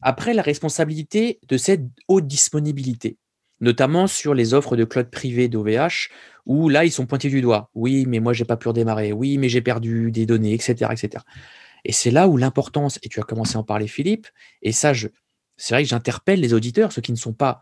Après, 0.01 0.33
la 0.33 0.41
responsabilité 0.41 1.39
de 1.47 1.57
cette 1.57 1.83
haute 2.07 2.25
disponibilité, 2.25 3.17
notamment 3.59 4.07
sur 4.07 4.33
les 4.33 4.53
offres 4.53 4.75
de 4.75 4.85
cloud 4.85 5.09
privé 5.11 5.47
d'OVH, 5.47 6.09
où 6.45 6.69
là, 6.69 6.85
ils 6.85 6.91
sont 6.91 7.05
pointés 7.05 7.29
du 7.29 7.41
doigt. 7.41 7.69
Oui, 7.75 8.05
mais 8.07 8.19
moi, 8.19 8.33
j'ai 8.33 8.45
pas 8.45 8.57
pu 8.57 8.67
redémarrer. 8.67 9.11
Oui, 9.11 9.37
mais 9.37 9.49
j'ai 9.49 9.61
perdu 9.61 10.11
des 10.11 10.25
données, 10.25 10.53
etc., 10.53 10.91
etc. 10.91 11.23
Et 11.85 11.91
c'est 11.91 12.11
là 12.11 12.27
où 12.27 12.37
l'importance, 12.37 12.99
et 13.03 13.09
tu 13.09 13.19
as 13.19 13.23
commencé 13.23 13.57
à 13.57 13.59
en 13.59 13.63
parler, 13.63 13.87
Philippe, 13.87 14.27
et 14.61 14.71
ça, 14.71 14.93
je, 14.93 15.07
c'est 15.61 15.75
vrai 15.75 15.83
que 15.83 15.89
j'interpelle 15.89 16.39
les 16.39 16.53
auditeurs, 16.53 16.91
ceux 16.91 17.01
qui 17.01 17.11
ne 17.11 17.17
sont 17.17 17.33
pas 17.33 17.61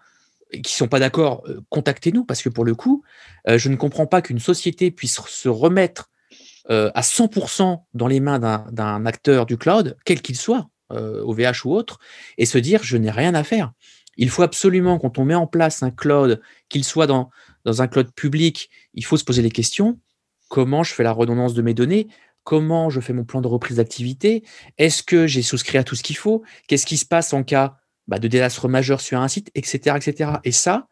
qui 0.64 0.74
sont 0.74 0.88
pas 0.88 1.00
d'accord, 1.00 1.44
euh, 1.48 1.62
contactez-nous 1.70 2.26
parce 2.26 2.42
que 2.42 2.50
pour 2.50 2.66
le 2.66 2.74
coup, 2.74 3.04
euh, 3.48 3.60
je 3.60 3.70
ne 3.70 3.76
comprends 3.76 4.08
pas 4.08 4.24
qu'une 4.24 4.40
société 4.40 4.90
puisse 4.90 5.22
se 5.28 5.50
remettre 5.50 6.10
euh, 6.72 6.90
à 6.96 7.02
100% 7.02 7.84
dans 7.94 8.08
les 8.08 8.20
mains 8.20 8.40
d'un 8.40 9.06
acteur 9.06 9.46
du 9.46 9.58
cloud, 9.58 9.96
quel 10.06 10.22
qu'il 10.22 10.38
soit, 10.38 10.70
OVH 10.92 11.66
ou 11.66 11.76
autre, 11.76 12.00
et 12.40 12.48
se 12.48 12.58
dire 12.58 12.82
je 12.82 12.98
n'ai 12.98 13.12
rien 13.12 13.36
à 13.36 13.44
faire. 13.44 13.74
Il 14.18 14.32
faut 14.32 14.42
absolument, 14.42 14.98
quand 14.98 15.20
on 15.20 15.26
met 15.26 15.36
en 15.36 15.46
place 15.46 15.84
un 15.84 15.92
cloud, 15.92 16.42
qu'il 16.68 16.84
soit 16.84 17.06
dans, 17.06 17.30
dans 17.64 17.84
un 17.84 17.88
cloud 17.88 18.12
public, 18.12 18.72
il 18.96 19.06
faut 19.06 19.18
se 19.18 19.24
poser 19.24 19.44
les 19.44 19.52
questions. 19.52 20.00
Comment 20.48 20.82
je 20.82 20.96
fais 20.96 21.04
la 21.04 21.12
redondance 21.12 21.54
de 21.54 21.62
mes 21.62 21.76
données? 21.76 22.08
Comment 22.44 22.90
je 22.90 23.02
fais 23.02 23.14
mon 23.14 23.24
plan 23.24 23.42
de 23.42 23.48
reprise 23.48 23.78
d'activité? 23.78 24.44
Est-ce 24.80 25.04
que 25.04 25.28
j'ai 25.28 25.44
souscrit 25.44 25.78
à 25.78 25.84
tout 25.84 25.96
ce 25.96 26.02
qu'il 26.02 26.18
faut? 26.18 26.42
Qu'est-ce 26.68 26.88
qui 26.88 26.98
se 26.98 27.06
passe 27.06 27.34
en 27.34 27.44
cas 27.44 27.78
bah, 28.10 28.18
de 28.18 28.28
désastre 28.28 28.68
majeur 28.68 29.02
sur 29.02 29.22
un 29.22 29.28
site, 29.28 29.52
etc., 29.54 29.96
etc. 29.96 30.32
Et 30.44 30.52
ça, 30.52 30.88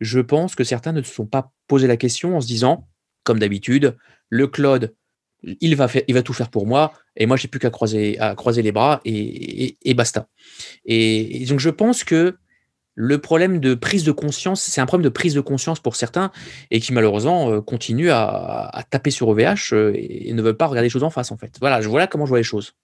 je 0.00 0.18
pense 0.18 0.54
que 0.54 0.64
certains 0.64 0.92
ne 0.92 1.02
se 1.02 1.12
sont 1.12 1.26
pas 1.26 1.52
posé 1.68 1.86
la 1.86 1.98
question 1.98 2.36
en 2.36 2.40
se 2.40 2.46
disant, 2.46 2.88
comme 3.22 3.38
d'habitude, 3.38 3.96
le 4.30 4.46
cloud, 4.46 4.94
il 5.42 5.76
va, 5.76 5.88
tout 6.22 6.32
faire 6.32 6.48
pour 6.48 6.66
moi, 6.66 6.94
et 7.16 7.26
moi, 7.26 7.36
j'ai 7.36 7.48
plus 7.48 7.60
qu'à 7.60 7.68
croiser, 7.68 8.16
les 8.62 8.72
bras 8.72 9.02
et, 9.04 9.94
basta. 9.94 10.26
Et, 10.86 11.44
donc, 11.46 11.60
je 11.60 11.68
pense 11.68 12.02
que 12.02 12.34
le 12.94 13.18
problème 13.18 13.60
de 13.60 13.74
prise 13.74 14.04
de 14.04 14.12
conscience, 14.12 14.62
c'est 14.62 14.80
un 14.80 14.86
problème 14.86 15.04
de 15.04 15.10
prise 15.10 15.34
de 15.34 15.42
conscience 15.42 15.80
pour 15.80 15.96
certains 15.96 16.30
et 16.70 16.80
qui 16.80 16.94
malheureusement 16.94 17.50
euh, 17.50 17.60
continuent 17.60 18.12
à, 18.12 18.84
taper 18.88 19.10
sur 19.10 19.28
OVH 19.28 19.72
euh, 19.72 19.92
et, 19.96 20.32
ne 20.32 20.40
veulent 20.40 20.56
pas 20.56 20.68
regarder 20.68 20.86
les 20.86 20.90
choses 20.90 21.02
en 21.02 21.10
face 21.10 21.32
en 21.32 21.36
fait. 21.36 21.56
Voilà, 21.60 21.80
voilà 21.80 22.06
comment 22.06 22.24
je 22.24 22.30
vois 22.30 22.38
les 22.38 22.44
choses. 22.44 22.74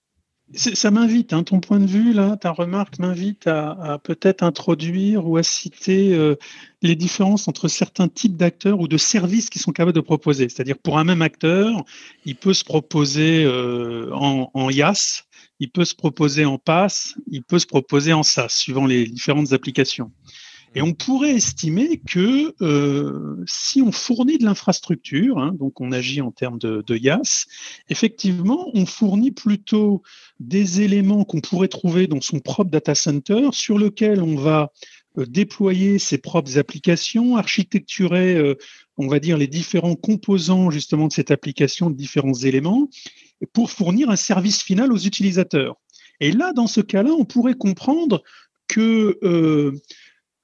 Ça 0.53 0.91
m'invite, 0.91 1.33
hein, 1.33 1.43
ton 1.43 1.59
point 1.59 1.79
de 1.79 1.85
vue, 1.85 2.13
là, 2.13 2.35
ta 2.35 2.51
remarque 2.51 2.99
m'invite 2.99 3.47
à, 3.47 3.99
peut-être 4.03 4.43
introduire 4.43 5.27
ou 5.27 5.37
à 5.37 5.43
citer 5.43 6.13
euh, 6.13 6.35
les 6.81 6.95
différences 6.95 7.47
entre 7.47 7.67
certains 7.67 8.07
types 8.07 8.35
d'acteurs 8.35 8.79
ou 8.79 8.87
de 8.87 8.97
services 8.97 9.49
qui 9.49 9.59
sont 9.59 9.71
capables 9.71 9.95
de 9.95 10.01
proposer. 10.01 10.49
C'est-à-dire, 10.49 10.77
pour 10.77 10.97
un 10.97 11.03
même 11.03 11.21
acteur, 11.21 11.85
il 12.25 12.35
peut 12.35 12.53
se 12.53 12.65
proposer 12.65 13.47
en, 14.11 14.49
en 14.53 14.69
IaaS, 14.69 15.23
il 15.61 15.69
peut 15.69 15.85
se 15.85 15.95
proposer 15.95 16.43
en 16.43 16.57
pass, 16.57 17.15
il 17.29 17.43
peut 17.43 17.59
se 17.59 17.67
proposer 17.67 18.13
en 18.13 18.23
SaaS, 18.23 18.49
suivant 18.49 18.87
les 18.87 19.05
différentes 19.05 19.53
applications. 19.53 20.11
Et 20.73 20.81
on 20.81 20.93
pourrait 20.93 21.31
estimer 21.31 21.97
que 21.97 22.53
euh, 22.61 23.43
si 23.45 23.81
on 23.81 23.91
fournit 23.91 24.37
de 24.37 24.45
l'infrastructure, 24.45 25.37
hein, 25.37 25.53
donc 25.59 25.81
on 25.81 25.91
agit 25.91 26.21
en 26.21 26.31
termes 26.31 26.59
de, 26.59 26.81
de 26.85 26.95
IaaS, 26.95 27.45
effectivement, 27.89 28.69
on 28.73 28.85
fournit 28.85 29.31
plutôt 29.31 30.01
des 30.39 30.81
éléments 30.81 31.25
qu'on 31.25 31.41
pourrait 31.41 31.67
trouver 31.67 32.07
dans 32.07 32.21
son 32.21 32.39
propre 32.39 32.71
data 32.71 32.95
center 32.95 33.49
sur 33.51 33.77
lequel 33.77 34.21
on 34.21 34.35
va 34.35 34.71
euh, 35.17 35.25
déployer 35.25 35.99
ses 35.99 36.17
propres 36.17 36.57
applications, 36.57 37.35
architecturer, 37.35 38.35
euh, 38.35 38.55
on 38.95 39.07
va 39.07 39.19
dire, 39.19 39.37
les 39.37 39.47
différents 39.47 39.95
composants 39.95 40.71
justement 40.71 41.07
de 41.07 41.13
cette 41.13 41.31
application, 41.31 41.89
de 41.89 41.97
différents 41.97 42.33
éléments, 42.33 42.87
pour 43.51 43.71
fournir 43.71 44.09
un 44.09 44.15
service 44.15 44.61
final 44.63 44.93
aux 44.93 44.99
utilisateurs. 44.99 45.75
Et 46.21 46.31
là, 46.31 46.53
dans 46.53 46.67
ce 46.67 46.79
cas-là, 46.79 47.11
on 47.11 47.25
pourrait 47.25 47.55
comprendre 47.55 48.23
que 48.69 49.19
euh, 49.23 49.73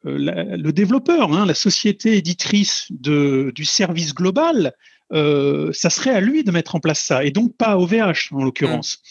euh, 0.08 0.58
le 0.58 0.72
développeur, 0.72 1.34
hein, 1.34 1.46
la 1.46 1.54
société 1.54 2.18
éditrice 2.18 2.88
de, 2.90 3.52
du 3.56 3.66
service 3.66 4.14
global, 4.14 4.74
euh, 5.14 5.72
ça 5.74 5.90
serait 5.90 6.12
à 6.14 6.22
lui 6.22 6.44
de 6.44 6.52
mettre 6.52 6.76
en 6.76 6.80
place 6.80 7.00
ça, 7.00 7.24
et 7.24 7.32
donc 7.32 7.56
pas 7.56 7.68
à 7.68 7.78
OVH 7.78 8.32
en 8.32 8.44
l'occurrence. 8.44 9.02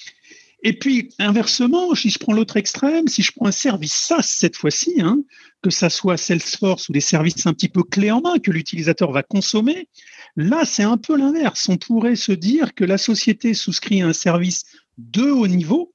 Et 0.63 0.73
puis, 0.73 1.11
inversement, 1.19 1.95
si 1.95 2.11
je 2.11 2.19
prends 2.19 2.33
l'autre 2.33 2.57
extrême, 2.57 3.09
si 3.09 3.23
je 3.23 3.33
prends 3.33 3.47
un 3.47 3.53
service 3.53 3.93
SaaS 3.93 4.23
cette 4.23 4.57
fois-ci, 4.57 5.01
hein, 5.01 5.21
que 5.63 5.71
ça 5.71 5.91
soit 5.91 6.17
Salesforce 6.17 6.89
ou 6.89 6.93
des 6.93 7.01
services 7.01 7.47
un 7.47 7.53
petit 7.53 7.69
peu 7.69 7.83
clés 7.83 8.11
en 8.11 8.21
main 8.21 8.39
que 8.39 8.51
l'utilisateur 8.51 9.13
va 9.13 9.23
consommer, 9.23 9.89
là, 10.35 10.65
c'est 10.65 10.83
un 10.83 10.97
peu 10.97 11.17
l'inverse. 11.17 11.69
On 11.69 11.77
pourrait 11.77 12.17
se 12.17 12.33
dire 12.33 12.75
que 12.75 12.85
la 12.85 12.99
société 12.99 13.55
souscrit 13.55 14.03
à 14.03 14.09
un 14.09 14.13
service 14.13 14.65
de 14.99 15.31
haut 15.31 15.47
niveau 15.47 15.93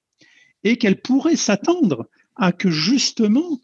et 0.63 0.77
qu'elle 0.77 1.01
pourrait 1.01 1.36
s'attendre 1.36 2.08
à 2.36 2.51
que 2.51 2.70
justement 2.70 3.60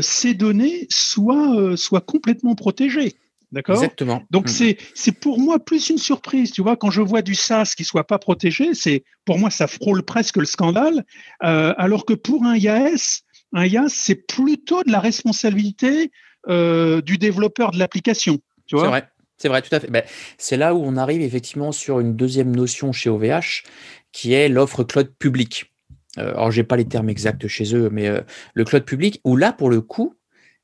ces 0.00 0.34
données 0.34 0.86
soient, 0.90 1.56
euh, 1.56 1.76
soient 1.76 2.00
complètement 2.00 2.54
protégées. 2.54 3.14
D'accord? 3.52 3.76
Exactement. 3.76 4.22
Donc, 4.30 4.48
mm. 4.48 4.74
c'est 4.94 5.12
pour 5.12 5.38
moi 5.38 5.58
plus 5.58 5.90
une 5.90 5.98
surprise. 5.98 6.52
Tu 6.52 6.62
vois, 6.62 6.76
quand 6.76 6.90
je 6.90 7.02
vois 7.02 7.20
du 7.20 7.34
SaaS 7.34 7.74
qui 7.76 7.84
soit 7.84 8.06
pas 8.06 8.18
protégé, 8.18 8.72
c'est 8.72 9.04
pour 9.26 9.38
moi, 9.38 9.50
ça 9.50 9.66
frôle 9.66 10.02
presque 10.02 10.38
le 10.38 10.46
scandale. 10.46 11.04
Euh, 11.44 11.74
alors 11.76 12.06
que 12.06 12.14
pour 12.14 12.44
un 12.44 12.56
IaaS, 12.56 13.20
un 13.52 13.66
IaaS, 13.66 13.90
c'est 13.90 14.26
plutôt 14.26 14.82
de 14.84 14.90
la 14.90 15.00
responsabilité 15.00 16.10
euh, 16.48 17.02
du 17.02 17.18
développeur 17.18 17.72
de 17.72 17.78
l'application. 17.78 18.38
C'est 18.68 18.76
vrai. 18.76 19.06
C'est 19.36 19.48
vrai, 19.48 19.60
tout 19.60 19.74
à 19.74 19.80
fait. 19.80 19.90
Ben, 19.90 20.04
c'est 20.38 20.56
là 20.56 20.72
où 20.72 20.82
on 20.84 20.96
arrive 20.96 21.20
effectivement 21.20 21.72
sur 21.72 21.98
une 21.98 22.14
deuxième 22.14 22.54
notion 22.54 22.92
chez 22.92 23.10
OVH, 23.10 23.64
qui 24.12 24.34
est 24.34 24.48
l'offre 24.48 24.84
cloud 24.84 25.12
public. 25.18 25.71
Euh, 26.18 26.32
alors, 26.34 26.50
j'ai 26.50 26.64
pas 26.64 26.76
les 26.76 26.86
termes 26.86 27.08
exacts 27.08 27.46
chez 27.48 27.74
eux, 27.74 27.88
mais 27.90 28.08
le 28.54 28.64
cloud 28.64 28.84
public, 28.84 29.20
où 29.24 29.36
là, 29.36 29.52
pour 29.52 29.70
le 29.70 29.80
coup, 29.80 30.14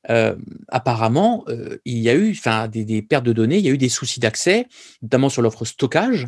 euh, 0.09 0.35
apparemment, 0.69 1.43
euh, 1.49 1.77
il 1.85 1.97
y 1.97 2.09
a 2.09 2.15
eu 2.15 2.37
des, 2.71 2.85
des, 2.85 3.01
pertes 3.01 3.25
de 3.25 3.33
données, 3.33 3.57
il 3.57 3.65
y 3.65 3.69
a 3.69 3.71
eu 3.71 3.77
des 3.77 3.89
soucis 3.89 4.19
d'accès, 4.19 4.67
notamment 5.01 5.29
sur 5.29 5.41
l'offre 5.41 5.65
stockage 5.65 6.27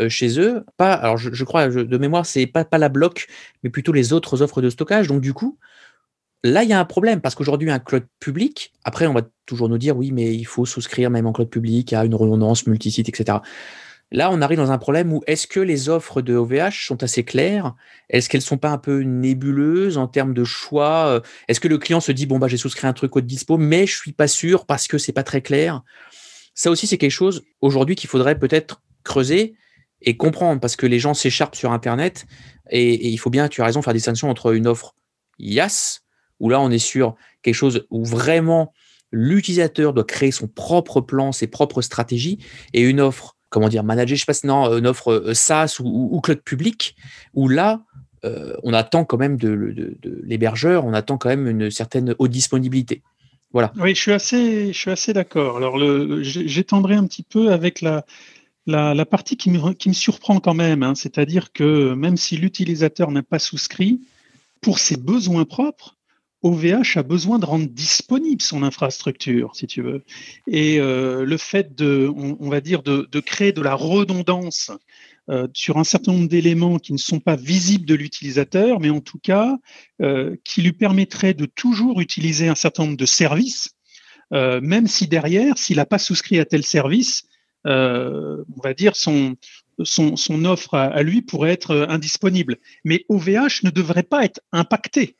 euh, 0.00 0.08
chez 0.08 0.40
eux. 0.40 0.64
Pas, 0.76 0.92
alors 0.94 1.16
je, 1.16 1.44
crois, 1.44 1.68
de 1.68 1.98
mémoire, 1.98 2.26
c'est 2.26 2.46
pas, 2.46 2.64
pas 2.64 2.78
la 2.78 2.88
bloc, 2.88 3.28
mais 3.62 3.70
plutôt 3.70 3.92
les 3.92 4.12
autres 4.12 4.42
offres 4.42 4.60
de 4.60 4.70
stockage. 4.70 5.06
Donc 5.06 5.20
du 5.20 5.32
coup, 5.32 5.58
là, 6.42 6.64
il 6.64 6.68
y 6.68 6.72
a 6.72 6.80
un 6.80 6.84
problème 6.84 7.20
parce 7.20 7.34
qu'aujourd'hui, 7.34 7.70
un 7.70 7.78
cloud 7.78 8.04
public, 8.18 8.72
après, 8.84 9.06
on 9.06 9.14
va 9.14 9.22
toujours 9.46 9.68
nous 9.68 9.78
dire, 9.78 9.96
oui, 9.96 10.10
mais 10.10 10.34
il 10.34 10.44
faut 10.44 10.66
souscrire 10.66 11.10
même 11.10 11.26
en 11.26 11.32
cloud 11.32 11.48
public 11.48 11.92
à 11.92 12.04
une 12.04 12.14
redondance 12.14 12.66
multisite, 12.66 13.08
etc. 13.08 13.38
Là, 14.12 14.30
on 14.30 14.40
arrive 14.40 14.58
dans 14.58 14.70
un 14.70 14.78
problème 14.78 15.12
où 15.12 15.22
est-ce 15.26 15.48
que 15.48 15.58
les 15.58 15.88
offres 15.88 16.22
de 16.22 16.34
OVH 16.34 16.86
sont 16.86 17.02
assez 17.02 17.24
claires? 17.24 17.74
Est-ce 18.08 18.28
qu'elles 18.28 18.42
sont 18.42 18.56
pas 18.56 18.70
un 18.70 18.78
peu 18.78 19.00
nébuleuses 19.00 19.98
en 19.98 20.06
termes 20.06 20.32
de 20.32 20.44
choix? 20.44 21.06
Euh, 21.08 21.20
Est-ce 21.48 21.58
que 21.58 21.66
le 21.66 21.78
client 21.78 22.00
se 22.00 22.12
dit 22.12 22.26
bon 22.26 22.38
bah 22.38 22.46
j'ai 22.46 22.56
souscrit 22.56 22.86
un 22.86 22.92
truc 22.92 23.16
au 23.16 23.20
dispo, 23.20 23.58
mais 23.58 23.86
je 23.86 23.96
suis 23.96 24.12
pas 24.12 24.28
sûr 24.28 24.64
parce 24.64 24.86
que 24.86 24.96
c'est 24.96 25.12
pas 25.12 25.24
très 25.24 25.42
clair? 25.42 25.82
Ça 26.54 26.70
aussi, 26.70 26.86
c'est 26.86 26.98
quelque 26.98 27.10
chose 27.10 27.44
aujourd'hui 27.60 27.96
qu'il 27.96 28.08
faudrait 28.08 28.38
peut-être 28.38 28.82
creuser 29.02 29.54
et 30.02 30.16
comprendre 30.16 30.60
parce 30.60 30.76
que 30.76 30.86
les 30.86 31.00
gens 31.00 31.14
s'écharpent 31.14 31.56
sur 31.56 31.72
Internet 31.72 32.26
et, 32.70 33.08
il 33.08 33.16
faut 33.18 33.30
bien, 33.30 33.48
tu 33.48 33.60
as 33.60 33.64
raison, 33.64 33.82
faire 33.82 33.92
distinction 33.92 34.30
entre 34.30 34.54
une 34.54 34.66
offre 34.68 34.94
IaaS 35.38 36.00
où 36.38 36.48
là 36.48 36.60
on 36.60 36.70
est 36.70 36.78
sur 36.78 37.16
quelque 37.42 37.54
chose 37.54 37.86
où 37.90 38.04
vraiment 38.04 38.72
l'utilisateur 39.10 39.92
doit 39.92 40.04
créer 40.04 40.30
son 40.30 40.48
propre 40.48 41.00
plan, 41.00 41.32
ses 41.32 41.46
propres 41.46 41.82
stratégies 41.82 42.38
et 42.72 42.82
une 42.82 43.00
offre 43.00 43.35
comment 43.48 43.68
dire, 43.68 43.84
manager, 43.84 44.16
je 44.16 44.20
sais 44.20 44.26
pas 44.26 44.34
si 44.34 44.46
non, 44.46 44.76
une 44.76 44.86
offre 44.86 45.12
euh, 45.12 45.34
SaaS 45.34 45.80
ou, 45.80 46.20
cloud 46.20 46.40
public, 46.40 46.96
où 47.34 47.48
là, 47.48 47.82
euh, 48.24 48.56
on 48.62 48.72
attend 48.72 49.04
quand 49.04 49.18
même 49.18 49.36
de, 49.36 49.96
l'hébergeur, 50.24 50.84
on 50.84 50.92
attend 50.92 51.18
quand 51.18 51.28
même 51.28 51.46
une 51.46 51.70
certaine 51.70 52.14
haute 52.18 52.30
disponibilité. 52.30 53.02
Voilà. 53.52 53.72
Oui, 53.76 53.94
je 53.94 54.72
suis 54.72 54.90
assez, 54.90 55.12
d'accord. 55.12 55.56
Alors, 55.56 55.78
j'étendrai 56.22 56.94
un 56.94 57.06
petit 57.06 57.22
peu 57.22 57.52
avec 57.52 57.80
la, 57.80 58.04
la, 58.66 59.06
partie 59.06 59.36
qui 59.36 59.50
me, 59.50 59.72
qui 59.72 59.88
me, 59.88 59.94
surprend 59.94 60.40
quand 60.40 60.54
même, 60.54 60.82
hein. 60.82 60.94
c'est-à-dire 60.94 61.52
que 61.52 61.94
même 61.94 62.16
si 62.16 62.36
l'utilisateur 62.36 63.10
n'a 63.10 63.22
pas 63.22 63.38
souscrit, 63.38 64.00
pour 64.60 64.78
ses 64.78 64.96
besoins 64.96 65.44
propres, 65.44 65.95
OVH 66.42 66.96
a 66.96 67.02
besoin 67.02 67.38
de 67.38 67.46
rendre 67.46 67.66
disponible 67.66 68.42
son 68.42 68.62
infrastructure, 68.62 69.56
si 69.56 69.66
tu 69.66 69.82
veux. 69.82 70.04
Et 70.46 70.78
euh, 70.78 71.24
le 71.24 71.36
fait 71.36 71.74
de, 71.74 72.10
on, 72.14 72.48
va 72.48 72.60
dire, 72.60 72.82
de, 72.82 73.20
créer 73.20 73.52
de 73.52 73.62
la 73.62 73.74
redondance 73.74 74.70
euh, 75.28 75.48
sur 75.54 75.78
un 75.78 75.84
certain 75.84 76.12
nombre 76.12 76.28
d'éléments 76.28 76.78
qui 76.78 76.92
ne 76.92 76.98
sont 76.98 77.20
pas 77.20 77.36
visibles 77.36 77.86
de 77.86 77.94
l'utilisateur, 77.94 78.80
mais 78.80 78.90
en 78.90 79.00
tout 79.00 79.18
cas 79.18 79.56
euh, 80.02 80.36
qui 80.44 80.62
lui 80.62 80.72
permettraient 80.72 81.34
de 81.34 81.46
toujours 81.46 82.00
utiliser 82.00 82.48
un 82.48 82.54
certain 82.54 82.84
nombre 82.84 82.96
de 82.96 83.06
services, 83.06 83.70
même 84.32 84.88
si 84.88 85.06
derrière, 85.06 85.56
s'il 85.56 85.76
n'a 85.76 85.86
pas 85.86 85.98
souscrit 85.98 86.40
à 86.40 86.44
tel 86.44 86.64
service, 86.64 87.28
on 87.64 88.44
va 88.62 88.74
dire 88.74 88.96
son 88.96 89.36
offre 90.44 90.74
à 90.74 91.02
lui 91.04 91.22
pourrait 91.22 91.52
être 91.52 91.86
indisponible. 91.88 92.56
Mais 92.84 93.04
OVH 93.08 93.62
ne 93.62 93.70
devrait 93.70 94.02
pas 94.02 94.24
être 94.24 94.40
impacté 94.50 95.14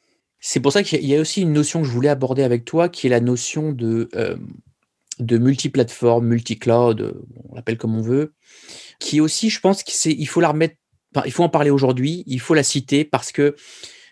c'est 0.49 0.61
pour 0.61 0.71
ça 0.71 0.85
qu'il 0.85 1.05
y 1.05 1.17
a 1.17 1.21
aussi 1.21 1.43
une 1.43 1.53
notion 1.53 1.81
que 1.83 1.89
je 1.89 1.91
voulais 1.91 2.09
aborder 2.09 2.45
avec 2.45 2.65
toi, 2.65 2.89
qui 2.89 3.09
est 3.09 3.11
la 3.11 3.19
notion 3.19 3.73
de, 3.73 4.09
euh, 4.15 4.37
de 5.19 5.39
multiplateforme, 5.39 6.25
multi-cloud, 6.25 7.01
euh, 7.01 7.27
on 7.49 7.57
l'appelle 7.57 7.77
comme 7.77 7.97
on 7.97 8.01
veut, 8.01 8.33
qui 9.01 9.21
aussi, 9.21 9.51
je 9.51 9.59
pense 9.59 9.83
qu'il 9.83 10.29
faut 10.29 10.41
la 10.41 10.51
remettre, 10.51 10.77
il 11.25 11.33
faut 11.33 11.43
en 11.43 11.49
parler 11.49 11.71
aujourd'hui, 11.71 12.23
il 12.29 12.39
faut 12.39 12.55
la 12.55 12.63
citer 12.63 13.05
parce 13.05 13.33
que 13.33 13.57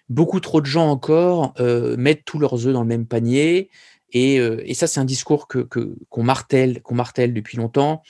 beaucoup 0.08 0.40
trop 0.40 0.60
de 0.60 0.66
gens 0.66 0.90
encore 0.90 1.54
euh, 1.60 1.96
mettent 1.96 2.24
tous 2.24 2.40
leurs 2.40 2.66
œufs 2.66 2.72
dans 2.72 2.82
le 2.82 2.88
même 2.88 3.06
panier. 3.06 3.70
Et, 4.12 4.40
ça, 4.74 4.88
c'est 4.88 4.98
un 4.98 5.04
discours 5.04 5.46
que, 5.46 5.60
qu'on 5.60 6.22
martèle, 6.24 6.82
qu'on 6.82 6.96
martèle 6.96 7.32
depuis 7.32 7.58
longtemps. 7.58 8.02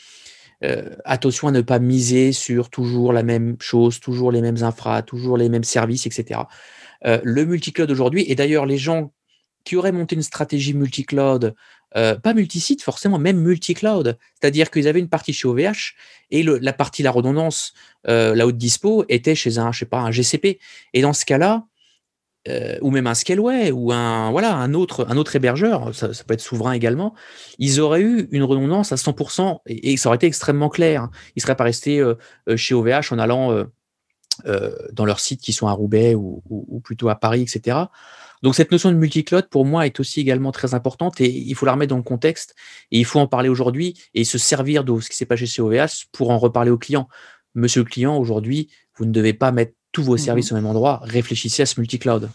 Attention 1.05 1.49
à 1.49 1.51
ne 1.51 1.61
pas 1.61 1.79
miser 1.79 2.33
sur 2.33 2.71
toujours 2.71 3.13
la 3.13 3.23
même 3.23 3.57
chose, 3.61 4.01
toujours 4.01 4.33
les 4.33 4.41
mêmes 4.41 4.63
infras, 4.63 5.03
toujours 5.03 5.37
les 5.37 5.49
mêmes 5.49 5.65
services, 5.65 6.07
etc. 6.07 6.41
Euh, 7.07 7.21
le 7.23 7.45
multicloud 7.45 7.91
aujourd'hui, 7.91 8.25
et 8.29 8.35
d'ailleurs 8.35 8.67
les 8.67 8.79
gens 8.79 9.13
qui 9.65 9.77
auraient 9.77 9.93
monté 9.93 10.15
une 10.15 10.23
stratégie 10.23 10.75
multicloud, 10.75 11.55
euh, 11.97 12.17
pas 12.17 12.35
multisite 12.35 12.83
forcément, 12.83 13.19
même 13.19 13.39
multicloud, 13.39 14.19
c'est-à-dire 14.41 14.71
qu'ils 14.71 14.89
avaient 14.89 15.01
une 15.01 15.09
partie 15.09 15.33
chez 15.33 15.47
OVH 15.47 15.95
et 16.31 16.43
la 16.43 16.73
partie 16.73 17.03
la 17.03 17.11
redondance, 17.11 17.73
euh, 18.09 18.35
la 18.35 18.47
haute 18.47 18.59
dispo 18.59 19.05
était 19.09 19.35
chez 19.35 19.59
un, 19.59 19.71
je 19.73 19.81
sais 19.81 19.87
pas, 19.87 20.01
un 20.01 20.11
GCP. 20.11 20.59
Et 20.93 21.03
dans 21.03 21.13
ce 21.13 21.25
cas-là, 21.25 21.67
ou 22.83 22.91
même 22.91 23.07
un 23.07 23.15
Scaleway 23.15 23.73
ou 23.73 23.93
un 23.93 24.31
voilà 24.31 24.55
un 24.55 24.75
autre 24.75 25.07
un 25.09 25.17
autre 25.17 25.35
hébergeur, 25.35 25.95
ça, 25.95 26.09
peut 26.09 26.35
être 26.35 26.41
souverain 26.41 26.73
également, 26.73 27.15
ils 27.59 27.81
auraient 27.81 28.03
eu 28.03 28.29
une 28.33 28.43
redondance 28.43 28.93
à 28.93 28.97
100% 28.97 29.61
et, 29.67 29.97
ça 29.97 30.09
aurait 30.09 30.17
été 30.17 30.27
extrêmement 30.27 30.69
clair. 30.69 31.09
Ils 31.37 31.43
seraient 31.43 31.57
pas 31.57 31.65
restés 31.65 32.03
chez 32.57 32.75
OVH 32.75 33.13
en 33.13 33.19
allant 33.19 33.65
euh, 34.47 34.75
dans 34.93 35.05
leurs 35.05 35.21
sites 35.21 35.41
qui 35.41 35.53
sont 35.53 35.69
à 35.69 35.73
Roubaix 35.73 36.17
ou, 36.17 36.43
plutôt 36.83 37.09
à 37.09 37.15
Paris, 37.15 37.43
etc. 37.43 37.79
Donc 38.43 38.57
cette 38.57 38.73
notion 38.73 38.91
de 38.91 38.97
multi-cloud, 38.97 39.49
pour 39.49 39.65
moi, 39.65 39.87
est 39.87 40.01
aussi 40.01 40.21
également 40.21 40.51
très 40.51 40.75
importante 40.75 41.21
et 41.21 41.31
il 41.31 41.55
faut 41.55 41.67
la 41.67 41.73
remettre 41.73 41.91
dans 41.91 41.99
le 41.99 42.03
contexte 42.03 42.57
et 42.91 42.99
il 42.99 43.05
faut 43.05 43.21
en 43.21 43.29
parler 43.29 43.49
aujourd'hui 43.49 43.95
et 44.13 44.25
se 44.25 44.37
servir 44.37 44.83
de 44.83 45.01
ce 45.01 45.09
qui 45.09 45.17
s'est 45.17 45.25
passé 45.25 45.47
chez 45.47 45.63
OVH 45.63 46.07
pour 46.11 46.31
en 46.31 46.39
reparler 46.39 46.73
aux 46.73 46.79
clients. 46.79 47.09
Monsieur 47.55 47.83
le 47.83 47.89
client, 47.89 48.17
aujourd'hui, 48.17 48.71
vous 48.97 49.05
ne 49.05 49.13
devez 49.13 49.35
pas 49.35 49.53
mettre 49.53 49.75
tous 49.95 50.03
vos 50.03 50.19
services 50.19 50.51
mhm. 50.51 50.59
au 50.59 50.61
même 50.61 50.71
endroit. 50.71 51.01
Réfléchissez 51.05 51.63
à 51.63 51.67
ce 51.67 51.81
multi-cloud. 51.81 52.29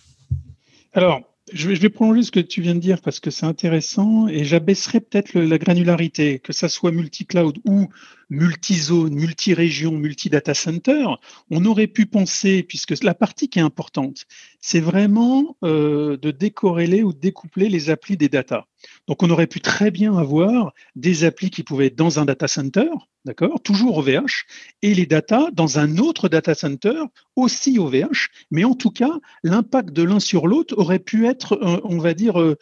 Alors, 0.94 1.22
je 1.54 1.70
vais, 1.70 1.90
prolonger 1.90 2.24
ce 2.24 2.32
que 2.32 2.40
tu 2.40 2.62
viens 2.62 2.76
de 2.76 2.80
dire 2.80 3.02
parce 3.02 3.20
que 3.20 3.32
c'est 3.32 3.46
intéressant 3.46 4.28
et 4.28 4.44
j'abaisserai 4.44 5.00
peut-être 5.00 5.34
la 5.34 5.58
granularité, 5.58 6.40
que 6.40 6.54
ça 6.54 6.70
soit 6.70 6.92
multi-cloud 6.92 7.58
ou 7.66 7.90
multi-zone, 8.30 9.14
multi-région, 9.14 9.92
multi-data 9.92 10.54
center. 10.54 11.08
On 11.50 11.66
aurait 11.66 11.88
pu 11.88 12.06
penser, 12.06 12.64
puisque 12.64 13.04
la 13.04 13.16
partie 13.16 13.50
qui 13.50 13.60
est 13.60 13.64
importante, 13.64 14.26
c'est 14.62 14.80
vraiment 14.80 15.58
euh, 15.64 16.18
de 16.18 16.32
décorréler 16.32 17.02
ou 17.02 17.14
découpler 17.14 17.70
les 17.70 17.90
applis 17.90 18.18
des 18.18 18.30
data. 18.30 18.68
Donc 19.10 19.24
on 19.24 19.30
aurait 19.32 19.48
pu 19.48 19.60
très 19.60 19.90
bien 19.90 20.16
avoir 20.16 20.72
des 20.96 21.24
applis 21.24 21.50
qui 21.50 21.64
pouvaient 21.64 21.88
être 21.88 21.96
dans 21.96 22.20
un 22.20 22.26
data 22.26 22.48
center, 22.48 22.90
d'accord, 23.26 23.60
toujours 23.60 23.98
OVH, 23.98 24.46
et 24.84 24.94
les 24.94 25.08
data 25.08 25.50
dans 25.52 25.80
un 25.80 25.98
autre 25.98 26.30
data 26.30 26.54
center, 26.54 27.02
aussi 27.36 27.80
OVH, 27.80 28.28
mais 28.52 28.64
en 28.66 28.76
tout 28.76 28.92
cas, 28.92 29.18
l'impact 29.44 29.94
de 29.94 30.04
l'un 30.04 30.20
sur 30.20 30.46
l'autre 30.46 30.76
aurait 30.78 31.00
pu 31.00 31.26
être, 31.26 31.54
euh, 31.54 31.82
on 31.86 31.98
va 31.98 32.14
dire, 32.14 32.40
euh, 32.40 32.56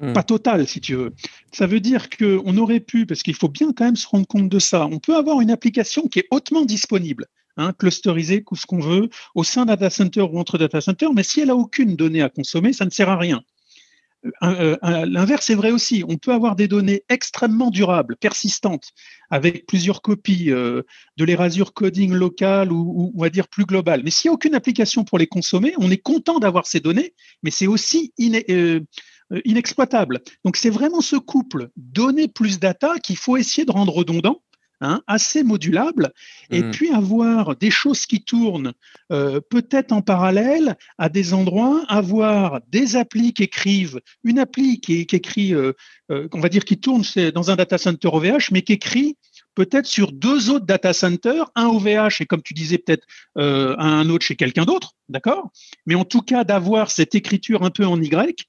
hmm. 0.00 0.12
pas 0.12 0.22
total, 0.22 0.68
si 0.68 0.82
tu 0.82 0.96
veux. 0.96 1.14
Ça 1.50 1.66
veut 1.66 1.80
dire 1.80 2.10
qu'on 2.10 2.58
aurait 2.58 2.80
pu, 2.80 3.06
parce 3.06 3.22
qu'il 3.22 3.34
faut 3.34 3.48
bien 3.48 3.72
quand 3.72 3.86
même 3.86 3.96
se 3.96 4.06
rendre 4.06 4.26
compte 4.26 4.50
de 4.50 4.58
ça, 4.58 4.86
on 4.92 4.98
peut 4.98 5.16
avoir 5.16 5.40
une 5.40 5.50
application 5.50 6.08
qui 6.08 6.18
est 6.18 6.26
hautement 6.30 6.66
disponible, 6.66 7.24
hein, 7.56 7.72
clusterisée, 7.72 8.44
ce 8.54 8.66
qu'on 8.66 8.80
veut, 8.80 9.08
au 9.34 9.44
sein 9.44 9.64
d'un 9.64 9.76
data 9.76 9.88
center 9.88 10.20
ou 10.20 10.38
entre 10.38 10.58
data 10.58 10.82
centers, 10.82 11.14
mais 11.14 11.22
si 11.22 11.40
elle 11.40 11.48
a 11.48 11.56
aucune 11.56 11.96
donnée 11.96 12.20
à 12.20 12.28
consommer, 12.28 12.74
ça 12.74 12.84
ne 12.84 12.90
sert 12.90 13.08
à 13.08 13.16
rien. 13.16 13.42
Euh, 14.42 14.76
l'inverse 14.82 15.50
est 15.50 15.54
vrai 15.54 15.70
aussi. 15.70 16.04
On 16.08 16.16
peut 16.16 16.32
avoir 16.32 16.56
des 16.56 16.68
données 16.68 17.02
extrêmement 17.08 17.70
durables, 17.70 18.16
persistantes, 18.16 18.90
avec 19.30 19.66
plusieurs 19.66 20.02
copies 20.02 20.50
euh, 20.50 20.82
de 21.16 21.24
l'érasure 21.24 21.74
coding 21.74 22.12
local 22.12 22.72
ou, 22.72 23.12
on 23.14 23.20
va 23.20 23.30
dire 23.30 23.48
plus 23.48 23.64
global. 23.64 24.02
Mais 24.04 24.10
s'il 24.10 24.28
n'y 24.28 24.32
a 24.32 24.34
aucune 24.34 24.54
application 24.54 25.04
pour 25.04 25.18
les 25.18 25.26
consommer, 25.26 25.74
on 25.78 25.90
est 25.90 26.02
content 26.02 26.38
d'avoir 26.38 26.66
ces 26.66 26.80
données, 26.80 27.14
mais 27.42 27.50
c'est 27.50 27.66
aussi 27.66 28.12
euh, 28.20 28.80
inexploitable. 29.44 30.20
Donc 30.44 30.56
c'est 30.56 30.70
vraiment 30.70 31.00
ce 31.00 31.16
couple 31.16 31.70
données 31.76 32.28
plus 32.28 32.58
data 32.58 32.98
qu'il 32.98 33.16
faut 33.16 33.36
essayer 33.36 33.64
de 33.64 33.72
rendre 33.72 33.92
redondant 33.92 34.42
Hein, 34.82 35.00
assez 35.06 35.42
modulable, 35.42 36.12
et 36.50 36.62
mmh. 36.62 36.70
puis 36.70 36.90
avoir 36.92 37.56
des 37.56 37.70
choses 37.70 38.04
qui 38.04 38.22
tournent 38.22 38.74
euh, 39.10 39.40
peut-être 39.40 39.90
en 39.90 40.02
parallèle 40.02 40.76
à 40.98 41.08
des 41.08 41.32
endroits, 41.32 41.82
avoir 41.88 42.60
des 42.68 42.94
applis 42.94 43.32
qui 43.32 43.44
écrivent, 43.44 44.02
une 44.22 44.38
appli 44.38 44.78
qui, 44.78 45.00
écrit, 45.00 45.54
euh, 45.54 45.72
euh, 46.10 46.28
on 46.34 46.40
va 46.40 46.50
dire 46.50 46.66
qui 46.66 46.78
tourne 46.78 47.02
dans 47.34 47.50
un 47.50 47.56
data 47.56 47.78
center 47.78 48.10
OVH, 48.12 48.50
mais 48.52 48.60
qui 48.60 48.74
écrit 48.74 49.16
peut-être 49.54 49.86
sur 49.86 50.12
deux 50.12 50.50
autres 50.50 50.66
data 50.66 50.92
centers, 50.92 51.50
un 51.54 51.68
OVH 51.68 52.20
et 52.20 52.26
comme 52.26 52.42
tu 52.42 52.52
disais 52.52 52.76
peut-être 52.76 53.06
un 53.36 54.10
autre 54.10 54.26
chez 54.26 54.36
quelqu'un 54.36 54.66
d'autre, 54.66 54.92
d'accord? 55.08 55.52
Mais 55.86 55.94
en 55.94 56.04
tout 56.04 56.20
cas 56.20 56.44
d'avoir 56.44 56.90
cette 56.90 57.14
écriture 57.14 57.62
un 57.62 57.70
peu 57.70 57.86
en 57.86 57.98
Y. 58.02 58.46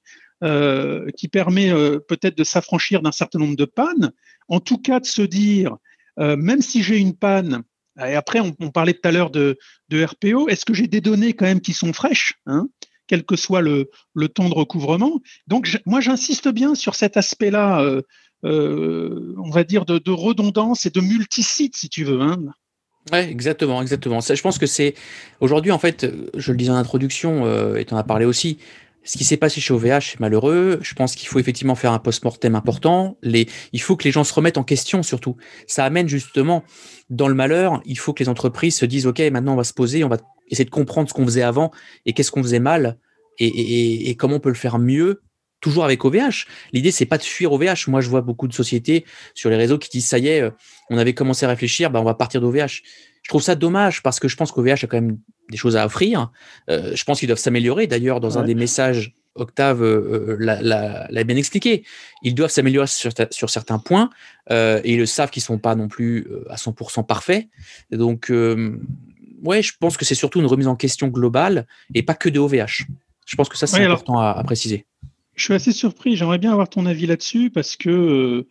qui 1.16 1.28
permet 1.28 1.72
peut-être 2.06 2.36
de 2.36 2.44
s'affranchir 2.44 3.00
d'un 3.00 3.12
certain 3.12 3.38
nombre 3.38 3.56
de 3.56 3.64
pannes, 3.64 4.12
en 4.48 4.60
tout 4.60 4.76
cas 4.76 5.00
de 5.00 5.06
se 5.06 5.22
dire 5.22 5.78
euh, 6.18 6.36
même 6.36 6.62
si 6.62 6.82
j'ai 6.82 6.98
une 6.98 7.14
panne, 7.14 7.62
et 7.98 8.14
après 8.14 8.40
on, 8.40 8.70
parlait 8.70 8.94
tout 8.94 9.08
à 9.08 9.12
l'heure 9.12 9.30
de, 9.30 9.58
RPO, 9.92 10.48
est-ce 10.48 10.64
que 10.64 10.74
j'ai 10.74 10.86
des 10.86 11.00
données 11.00 11.32
quand 11.32 11.46
même 11.46 11.60
qui 11.60 11.72
sont 11.72 11.92
fraîches 11.92 12.34
hein, 12.46 12.68
quel 13.06 13.24
que 13.24 13.36
soit 13.36 13.60
le, 13.60 13.88
temps 14.34 14.48
de 14.48 14.54
recouvrement? 14.54 15.20
Donc, 15.46 15.80
moi, 15.86 16.00
j'insiste 16.00 16.48
bien 16.48 16.74
sur 16.74 16.94
cet 16.94 17.16
aspect-là, 17.16 17.80
euh, 17.80 18.02
euh, 18.44 19.34
on 19.38 19.50
va 19.50 19.64
dire, 19.64 19.84
de, 19.86 20.10
redondance 20.10 20.86
et 20.86 20.90
de 20.90 21.00
multisite, 21.00 21.76
si 21.76 21.88
tu 21.88 22.04
veux. 22.04 22.20
Hein. 22.20 22.38
Oui, 23.10 23.18
exactement, 23.20 23.80
exactement. 23.80 24.20
Je 24.20 24.42
pense 24.42 24.58
que 24.58 24.66
c'est 24.66 24.94
aujourd'hui, 25.40 25.72
en 25.72 25.78
fait, 25.78 26.06
je 26.36 26.52
le 26.52 26.58
disais 26.58 26.70
en 26.70 26.76
introduction, 26.76 27.76
et 27.76 27.84
tu 27.86 27.94
en 27.94 27.96
as 27.96 28.04
parlé 28.04 28.26
aussi, 28.26 28.58
ce 29.04 29.16
qui 29.16 29.24
s'est 29.24 29.36
passé 29.36 29.60
chez 29.60 29.72
OVH, 29.72 30.10
c'est 30.12 30.20
malheureux. 30.20 30.78
Je 30.82 30.94
pense 30.94 31.14
qu'il 31.14 31.28
faut 31.28 31.38
effectivement 31.38 31.74
faire 31.74 31.92
un 31.92 31.98
post-mortem 31.98 32.54
important. 32.54 33.16
Il 33.22 33.80
faut 33.80 33.96
que 33.96 34.04
les 34.04 34.10
gens 34.10 34.24
se 34.24 34.34
remettent 34.34 34.58
en 34.58 34.64
question 34.64 35.02
surtout. 35.02 35.36
Ça 35.66 35.84
amène 35.84 36.08
justement 36.08 36.62
dans 37.08 37.28
le 37.28 37.34
malheur. 37.34 37.80
Il 37.86 37.98
faut 37.98 38.12
que 38.12 38.22
les 38.22 38.28
entreprises 38.28 38.76
se 38.76 38.84
disent 38.84 39.06
OK, 39.06 39.20
maintenant 39.32 39.54
on 39.54 39.56
va 39.56 39.64
se 39.64 39.72
poser, 39.72 40.04
on 40.04 40.08
va 40.08 40.18
essayer 40.50 40.64
de 40.64 40.70
comprendre 40.70 41.08
ce 41.08 41.14
qu'on 41.14 41.24
faisait 41.24 41.42
avant 41.42 41.70
et 42.04 42.12
qu'est-ce 42.12 42.30
qu'on 42.30 42.42
faisait 42.42 42.60
mal 42.60 42.98
et, 43.38 44.14
comment 44.18 44.36
on 44.36 44.40
peut 44.40 44.48
le 44.48 44.54
faire 44.54 44.78
mieux. 44.78 45.22
Toujours 45.60 45.84
avec 45.84 46.04
OVH. 46.04 46.46
L'idée, 46.72 46.90
c'est 46.90 47.06
pas 47.06 47.18
de 47.18 47.22
fuir 47.22 47.52
OVH. 47.52 47.88
Moi, 47.88 48.00
je 48.00 48.08
vois 48.08 48.20
beaucoup 48.20 48.46
de 48.46 48.52
sociétés 48.52 49.04
sur 49.34 49.50
les 49.50 49.56
réseaux 49.56 49.78
qui 49.78 49.88
disent 49.88 50.06
ça 50.06 50.18
y 50.18 50.28
est, 50.28 50.40
euh, 50.42 50.50
on 50.90 50.98
avait 50.98 51.14
commencé 51.14 51.46
à 51.46 51.48
réfléchir, 51.48 51.90
bah, 51.90 52.00
on 52.00 52.04
va 52.04 52.14
partir 52.14 52.40
d'OVH. 52.40 52.82
Je 53.22 53.28
trouve 53.28 53.42
ça 53.42 53.54
dommage 53.54 54.02
parce 54.02 54.20
que 54.20 54.28
je 54.28 54.36
pense 54.36 54.52
qu'OVH 54.52 54.84
a 54.84 54.86
quand 54.86 54.96
même 54.96 55.18
des 55.50 55.56
choses 55.56 55.76
à 55.76 55.84
offrir. 55.84 56.30
Euh, 56.70 56.92
je 56.94 57.04
pense 57.04 57.18
qu'ils 57.18 57.28
doivent 57.28 57.38
s'améliorer. 57.38 57.86
D'ailleurs, 57.86 58.20
dans 58.20 58.38
un 58.38 58.44
des 58.44 58.54
messages, 58.54 59.14
Octave 59.34 59.82
euh, 59.82 60.36
euh, 60.40 61.06
l'a 61.10 61.24
bien 61.24 61.36
expliqué. 61.36 61.84
Ils 62.22 62.34
doivent 62.34 62.50
s'améliorer 62.50 62.86
sur, 62.86 63.50
certains 63.50 63.78
points 63.78 64.10
et 64.50 64.92
ils 64.92 64.98
le 64.98 65.06
savent 65.06 65.30
qu'ils 65.30 65.42
ne 65.42 65.46
sont 65.46 65.58
pas 65.58 65.74
non 65.74 65.88
plus 65.88 66.26
à 66.48 66.56
100% 66.56 67.06
parfaits. 67.06 67.48
Donc, 67.90 68.32
ouais, 69.42 69.62
je 69.62 69.72
pense 69.78 69.96
que 69.96 70.04
c'est 70.04 70.14
surtout 70.14 70.40
une 70.40 70.46
remise 70.46 70.66
en 70.66 70.76
question 70.76 71.08
globale 71.08 71.66
et 71.94 72.02
pas 72.02 72.14
que 72.14 72.28
de 72.28 72.38
OVH. 72.38 72.86
Je 73.26 73.36
pense 73.36 73.48
que 73.50 73.58
ça, 73.58 73.66
c'est 73.66 73.84
important 73.84 74.18
à, 74.18 74.42
préciser. 74.42 74.86
Je 75.38 75.44
suis 75.44 75.54
assez 75.54 75.72
surpris. 75.72 76.16
J'aimerais 76.16 76.38
bien 76.38 76.52
avoir 76.52 76.68
ton 76.68 76.84
avis 76.84 77.06
là-dessus 77.06 77.50
parce 77.50 77.76
que 77.76 78.46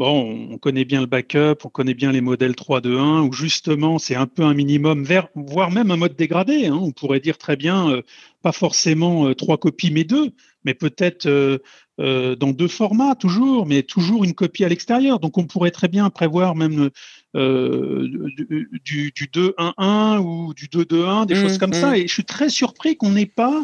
Bon, 0.00 0.48
on 0.52 0.56
connaît 0.56 0.86
bien 0.86 1.00
le 1.00 1.06
backup, 1.06 1.56
on 1.64 1.68
connaît 1.68 1.92
bien 1.92 2.10
les 2.10 2.22
modèles 2.22 2.54
3 2.54 2.80
2 2.80 2.96
1 2.96 3.20
où 3.20 3.34
justement 3.34 3.98
c'est 3.98 4.14
un 4.14 4.26
peu 4.26 4.44
un 4.44 4.54
minimum, 4.54 5.04
vers, 5.04 5.28
voire 5.34 5.70
même 5.70 5.90
un 5.90 5.98
mode 5.98 6.16
dégradé. 6.16 6.68
Hein. 6.68 6.78
On 6.80 6.90
pourrait 6.90 7.20
dire 7.20 7.36
très 7.36 7.54
bien, 7.54 7.90
euh, 7.90 8.00
pas 8.40 8.52
forcément 8.52 9.26
euh, 9.26 9.34
trois 9.34 9.58
copies, 9.58 9.90
mais 9.90 10.04
deux, 10.04 10.30
mais 10.64 10.72
peut-être 10.72 11.26
euh, 11.26 11.58
dans 11.98 12.52
deux 12.52 12.68
formats 12.68 13.14
toujours, 13.14 13.66
mais 13.66 13.82
toujours 13.82 14.24
une 14.24 14.32
copie 14.32 14.64
à 14.64 14.70
l'extérieur. 14.70 15.20
Donc 15.20 15.36
on 15.36 15.44
pourrait 15.44 15.70
très 15.70 15.88
bien 15.88 16.08
prévoir 16.08 16.54
même 16.54 16.88
du, 17.34 19.12
du 19.14 19.30
2 19.30 19.54
1 19.58 19.74
1 19.76 20.18
ou 20.20 20.54
du 20.54 20.68
2 20.68 20.86
2 20.86 21.04
1, 21.04 21.26
des 21.26 21.34
mmh, 21.34 21.36
choses 21.36 21.58
comme 21.58 21.74
ça. 21.74 21.90
Mmh. 21.90 21.96
Et 21.96 22.08
je 22.08 22.12
suis 22.14 22.24
très 22.24 22.48
surpris 22.48 22.96
qu'on 22.96 23.10
n'ait 23.10 23.26
pas 23.26 23.62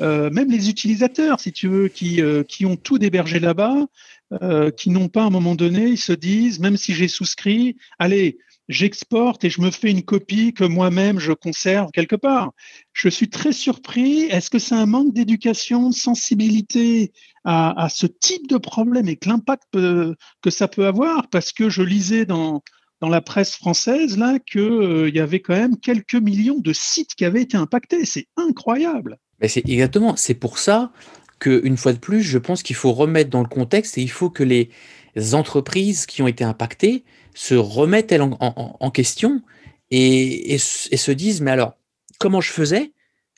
même 0.00 0.50
les 0.50 0.68
utilisateurs, 0.70 1.40
si 1.40 1.52
tu 1.52 1.68
veux, 1.68 1.88
qui, 1.88 2.20
qui 2.48 2.66
ont 2.66 2.76
tout 2.76 3.02
hébergé 3.02 3.40
là-bas, 3.40 3.86
euh, 4.42 4.70
qui 4.70 4.90
n'ont 4.90 5.08
pas 5.08 5.22
à 5.22 5.26
un 5.26 5.30
moment 5.30 5.54
donné, 5.54 5.86
ils 5.88 5.98
se 5.98 6.12
disent, 6.12 6.60
même 6.60 6.76
si 6.76 6.92
j'ai 6.92 7.08
souscrit, 7.08 7.76
allez, 7.98 8.36
j'exporte 8.68 9.42
et 9.44 9.48
je 9.48 9.62
me 9.62 9.70
fais 9.70 9.90
une 9.90 10.02
copie 10.02 10.52
que 10.52 10.64
moi-même 10.64 11.18
je 11.18 11.32
conserve 11.32 11.90
quelque 11.92 12.16
part. 12.16 12.52
Je 12.92 13.08
suis 13.08 13.30
très 13.30 13.52
surpris. 13.52 14.24
Est-ce 14.24 14.50
que 14.50 14.58
c'est 14.58 14.74
un 14.74 14.84
manque 14.84 15.14
d'éducation, 15.14 15.88
de 15.88 15.94
sensibilité 15.94 17.12
à, 17.44 17.88
ce 17.90 18.06
type 18.06 18.46
de 18.48 18.58
problème 18.58 19.08
et 19.08 19.16
que 19.16 19.30
l'impact 19.30 19.64
que 19.72 20.50
ça 20.50 20.68
peut 20.68 20.86
avoir? 20.86 21.30
Parce 21.30 21.52
que 21.52 21.70
je 21.70 21.80
lisais 21.80 22.26
dans, 22.26 22.62
dans 23.00 23.08
la 23.08 23.22
presse 23.22 23.56
française 23.56 24.18
là 24.18 24.38
qu'il 24.38 24.60
euh, 24.60 25.08
y 25.08 25.20
avait 25.20 25.40
quand 25.40 25.56
même 25.56 25.78
quelques 25.78 26.16
millions 26.16 26.58
de 26.58 26.74
sites 26.74 27.14
qui 27.14 27.24
avaient 27.24 27.42
été 27.42 27.56
impactés. 27.56 28.04
C'est 28.04 28.26
incroyable. 28.36 29.16
Mais 29.40 29.48
c'est 29.48 29.68
exactement. 29.68 30.16
C'est 30.16 30.34
pour 30.34 30.58
ça 30.58 30.92
une 31.46 31.76
fois 31.76 31.92
de 31.92 31.98
plus, 31.98 32.22
je 32.22 32.38
pense 32.38 32.62
qu'il 32.62 32.76
faut 32.76 32.92
remettre 32.92 33.30
dans 33.30 33.42
le 33.42 33.48
contexte 33.48 33.98
et 33.98 34.02
il 34.02 34.10
faut 34.10 34.30
que 34.30 34.42
les 34.42 34.70
entreprises 35.32 36.06
qui 36.06 36.22
ont 36.22 36.28
été 36.28 36.44
impactées 36.44 37.04
se 37.34 37.54
remettent 37.54 38.12
elles 38.12 38.22
en, 38.22 38.90
question 38.90 39.42
et, 39.90 40.58
se 40.58 41.10
disent 41.12 41.40
mais 41.40 41.50
alors 41.52 41.76
comment 42.18 42.40
je 42.40 42.50
faisais? 42.50 42.92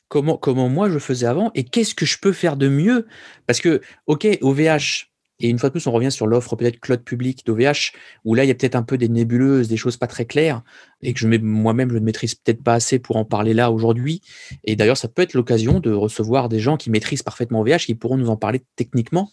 Comment 0.07 0.37
comment 0.37 0.67
moi 0.67 0.89
je 0.89 0.99
faisais 0.99 1.25
avant? 1.25 1.51
Et 1.55 1.63
qu'est-ce 1.63 1.95
que 1.95 2.05
je 2.05 2.17
peux 2.17 2.33
faire 2.33 2.57
de 2.57 2.67
mieux? 2.67 3.07
Parce 3.47 3.61
que 3.61 3.81
ok 4.07 4.27
OVH 4.41 5.10
et 5.41 5.49
une 5.49 5.59
fois 5.59 5.69
de 5.69 5.71
plus, 5.71 5.87
on 5.87 5.91
revient 5.91 6.11
sur 6.11 6.27
l'offre 6.27 6.55
peut-être 6.55 6.79
cloud 6.79 7.03
public 7.03 7.45
d'OVH, 7.45 7.93
où 8.25 8.35
là, 8.35 8.45
il 8.45 8.47
y 8.47 8.51
a 8.51 8.55
peut-être 8.55 8.75
un 8.75 8.83
peu 8.83 8.97
des 8.97 9.09
nébuleuses, 9.09 9.67
des 9.67 9.77
choses 9.77 9.97
pas 9.97 10.07
très 10.07 10.25
claires, 10.25 10.61
et 11.01 11.13
que 11.13 11.25
moi-même, 11.37 11.89
je 11.89 11.95
ne 11.95 11.99
maîtrise 11.99 12.35
peut-être 12.35 12.63
pas 12.63 12.75
assez 12.75 12.99
pour 12.99 13.15
en 13.15 13.25
parler 13.25 13.53
là 13.53 13.71
aujourd'hui. 13.71 14.21
Et 14.63 14.75
d'ailleurs, 14.75 14.97
ça 14.97 15.07
peut 15.07 15.23
être 15.23 15.33
l'occasion 15.33 15.79
de 15.79 15.91
recevoir 15.91 16.47
des 16.47 16.59
gens 16.59 16.77
qui 16.77 16.89
maîtrisent 16.91 17.23
parfaitement 17.23 17.61
OVH, 17.61 17.85
qui 17.85 17.95
pourront 17.95 18.17
nous 18.17 18.29
en 18.29 18.37
parler 18.37 18.61
techniquement. 18.75 19.31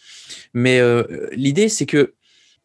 Mais 0.54 0.80
euh, 0.80 1.28
l'idée, 1.32 1.68
c'est 1.68 1.86
que 1.86 2.14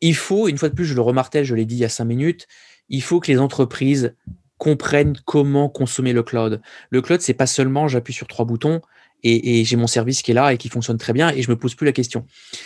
il 0.02 0.16
faut, 0.16 0.48
une 0.48 0.58
fois 0.58 0.70
de 0.70 0.76
plus, 0.76 0.86
je 0.86 0.96
le 0.96 1.02
remartelais, 1.02 1.46
je 1.46 1.56
l'ai 1.56 1.66
dit 1.66 1.76
il 1.76 1.80
y 1.80 1.86
a 1.86 1.90
cinq 1.90 2.06
minutes, 2.06 2.48
il 2.90 3.02
faut 3.02 3.20
que 3.20 3.32
les 3.32 3.40
entreprises 3.40 4.16
comprennent 4.58 5.18
comment 5.26 5.70
consommer 5.70 6.14
le 6.14 6.24
cloud. 6.24 6.62
Le 6.90 7.02
cloud, 7.02 7.22
c'est 7.22 7.34
pas 7.34 7.48
seulement 7.48 7.88
j'appuie 7.88 8.14
sur 8.14 8.28
trois 8.28 8.46
boutons, 8.46 8.82
et, 9.24 9.64
j'ai 9.64 9.76
mon 9.76 9.88
service 9.88 10.22
qui 10.22 10.32
est 10.32 10.34
là 10.34 10.54
et 10.54 10.58
qui 10.58 10.70
fonctionne 10.70 10.98
très 10.98 11.14
bien 11.14 11.30
et 11.30 11.42
je 11.42 11.50
me 11.50 11.58
pose 11.58 11.76
plus 11.76 11.86
la 11.86 11.92
question. 11.92 12.26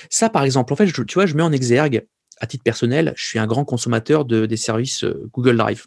Ça, 0.10 0.30
par 0.30 0.44
exemple, 0.44 0.74
en 0.74 0.76
fait, 0.76 0.92
tu 0.92 1.14
vois, 1.14 1.26
je 1.26 1.36
mets 1.36 1.44
en 1.44 1.52
exergue, 1.52 2.06
à 2.40 2.48
titre 2.48 2.64
personnel, 2.64 3.14
je 3.16 3.26
suis 3.26 3.40
un 3.40 3.48
grand 3.48 3.66
consommateur 3.66 4.26
de, 4.26 4.46
des 4.46 4.58
services 4.58 5.04
euh, 5.04 5.30
Google 5.34 5.58
Drive. 5.58 5.86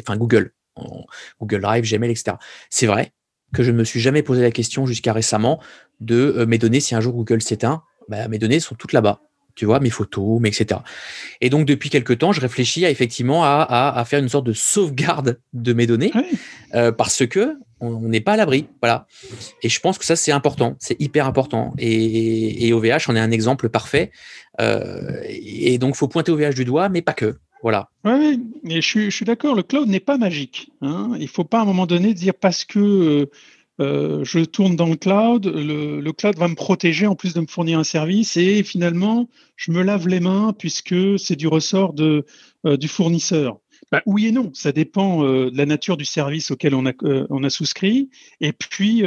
enfin, 0.00 0.16
Google. 0.16 0.52
Google 1.40 1.60
Drive, 1.60 1.84
Gmail, 1.84 2.10
etc. 2.10 2.36
C'est 2.70 2.86
vrai. 2.86 3.12
que 3.52 3.62
je 3.62 3.70
ne 3.70 3.76
me 3.76 3.84
suis 3.84 4.00
jamais 4.00 4.22
posé 4.22 4.42
la 4.42 4.52
question 4.52 4.86
jusqu'à 4.86 5.12
récemment 5.12 5.60
de 5.98 6.44
mes 6.46 6.56
données, 6.56 6.80
si 6.80 6.94
un 6.94 7.00
jour 7.00 7.12
Google 7.12 7.42
s'éteint, 7.42 7.82
bah, 8.08 8.28
mes 8.28 8.38
données 8.38 8.60
sont 8.60 8.76
toutes 8.76 8.92
là-bas 8.92 9.20
tu 9.60 9.66
vois, 9.66 9.78
mes 9.78 9.90
photos, 9.90 10.40
etc. 10.42 10.80
Et 11.42 11.50
donc, 11.50 11.66
depuis 11.66 11.90
quelques 11.90 12.16
temps, 12.16 12.32
je 12.32 12.40
réfléchis 12.40 12.86
à, 12.86 12.90
effectivement 12.90 13.44
à, 13.44 14.02
faire 14.06 14.18
une 14.18 14.30
sorte 14.30 14.46
de 14.46 14.54
sauvegarde 14.54 15.38
de 15.52 15.74
mes 15.74 15.86
données 15.86 16.12
euh, 16.74 16.92
parce 16.92 17.26
que 17.26 17.58
on 17.78 18.00
n'est 18.00 18.22
pas 18.22 18.32
à 18.32 18.36
l'abri. 18.38 18.68
Voilà. 18.80 19.06
Et 19.62 19.68
je 19.68 19.78
pense 19.80 19.98
que 19.98 20.06
ça, 20.06 20.16
c'est 20.16 20.32
important. 20.32 20.76
C'est 20.78 20.98
hyper 20.98 21.26
important. 21.26 21.74
Et, 21.78 22.72
OVH 22.72 23.10
en 23.10 23.16
est 23.16 23.20
un 23.20 23.30
exemple 23.30 23.68
parfait. 23.68 24.12
Euh, 24.62 25.20
et 25.28 25.76
donc, 25.76 25.94
il 25.94 25.98
faut 25.98 26.08
pointer 26.08 26.32
OVH 26.32 26.54
du 26.54 26.64
doigt, 26.64 26.88
mais 26.88 27.02
pas 27.02 27.12
que. 27.12 27.36
Voilà. 27.62 27.90
Oui, 28.06 28.40
je 28.64 28.80
suis, 28.80 29.10
je 29.10 29.16
suis 29.16 29.26
d'accord. 29.26 29.54
Le 29.54 29.62
cloud 29.62 29.90
n'est 29.90 30.00
pas 30.00 30.16
magique. 30.16 30.70
Hein. 30.80 31.10
Il 31.16 31.24
ne 31.24 31.26
faut 31.26 31.44
pas 31.44 31.58
à 31.58 31.62
un 31.62 31.66
moment 31.66 31.84
donné 31.84 32.14
dire 32.14 32.32
parce 32.32 32.64
que. 32.64 32.78
Euh, 32.78 33.30
euh, 33.80 34.24
je 34.24 34.40
tourne 34.40 34.76
dans 34.76 34.88
le 34.88 34.96
cloud, 34.96 35.46
le, 35.46 36.12
cloud 36.12 36.36
va 36.36 36.48
me 36.48 36.54
protéger 36.54 37.06
en 37.06 37.14
plus 37.14 37.32
de 37.32 37.40
me 37.40 37.46
fournir 37.46 37.78
un 37.78 37.84
service 37.84 38.36
et 38.36 38.62
finalement, 38.62 39.28
je 39.56 39.72
me 39.72 39.82
lave 39.82 40.06
les 40.06 40.20
mains 40.20 40.54
puisque 40.56 41.18
c'est 41.18 41.36
du 41.36 41.48
ressort 41.48 41.94
de, 41.94 42.26
euh, 42.66 42.76
du 42.76 42.88
fournisseur. 42.88 43.58
Bah, 43.90 44.02
oui 44.06 44.26
et 44.26 44.32
non, 44.32 44.50
ça 44.54 44.72
dépend 44.72 45.24
euh, 45.24 45.50
de 45.50 45.56
la 45.56 45.66
nature 45.66 45.96
du 45.96 46.04
service 46.04 46.50
auquel 46.50 46.74
on 46.74 46.86
a, 46.86 46.92
on 47.30 47.42
a 47.42 47.50
souscrit 47.50 48.10
et 48.40 48.52
puis, 48.52 49.02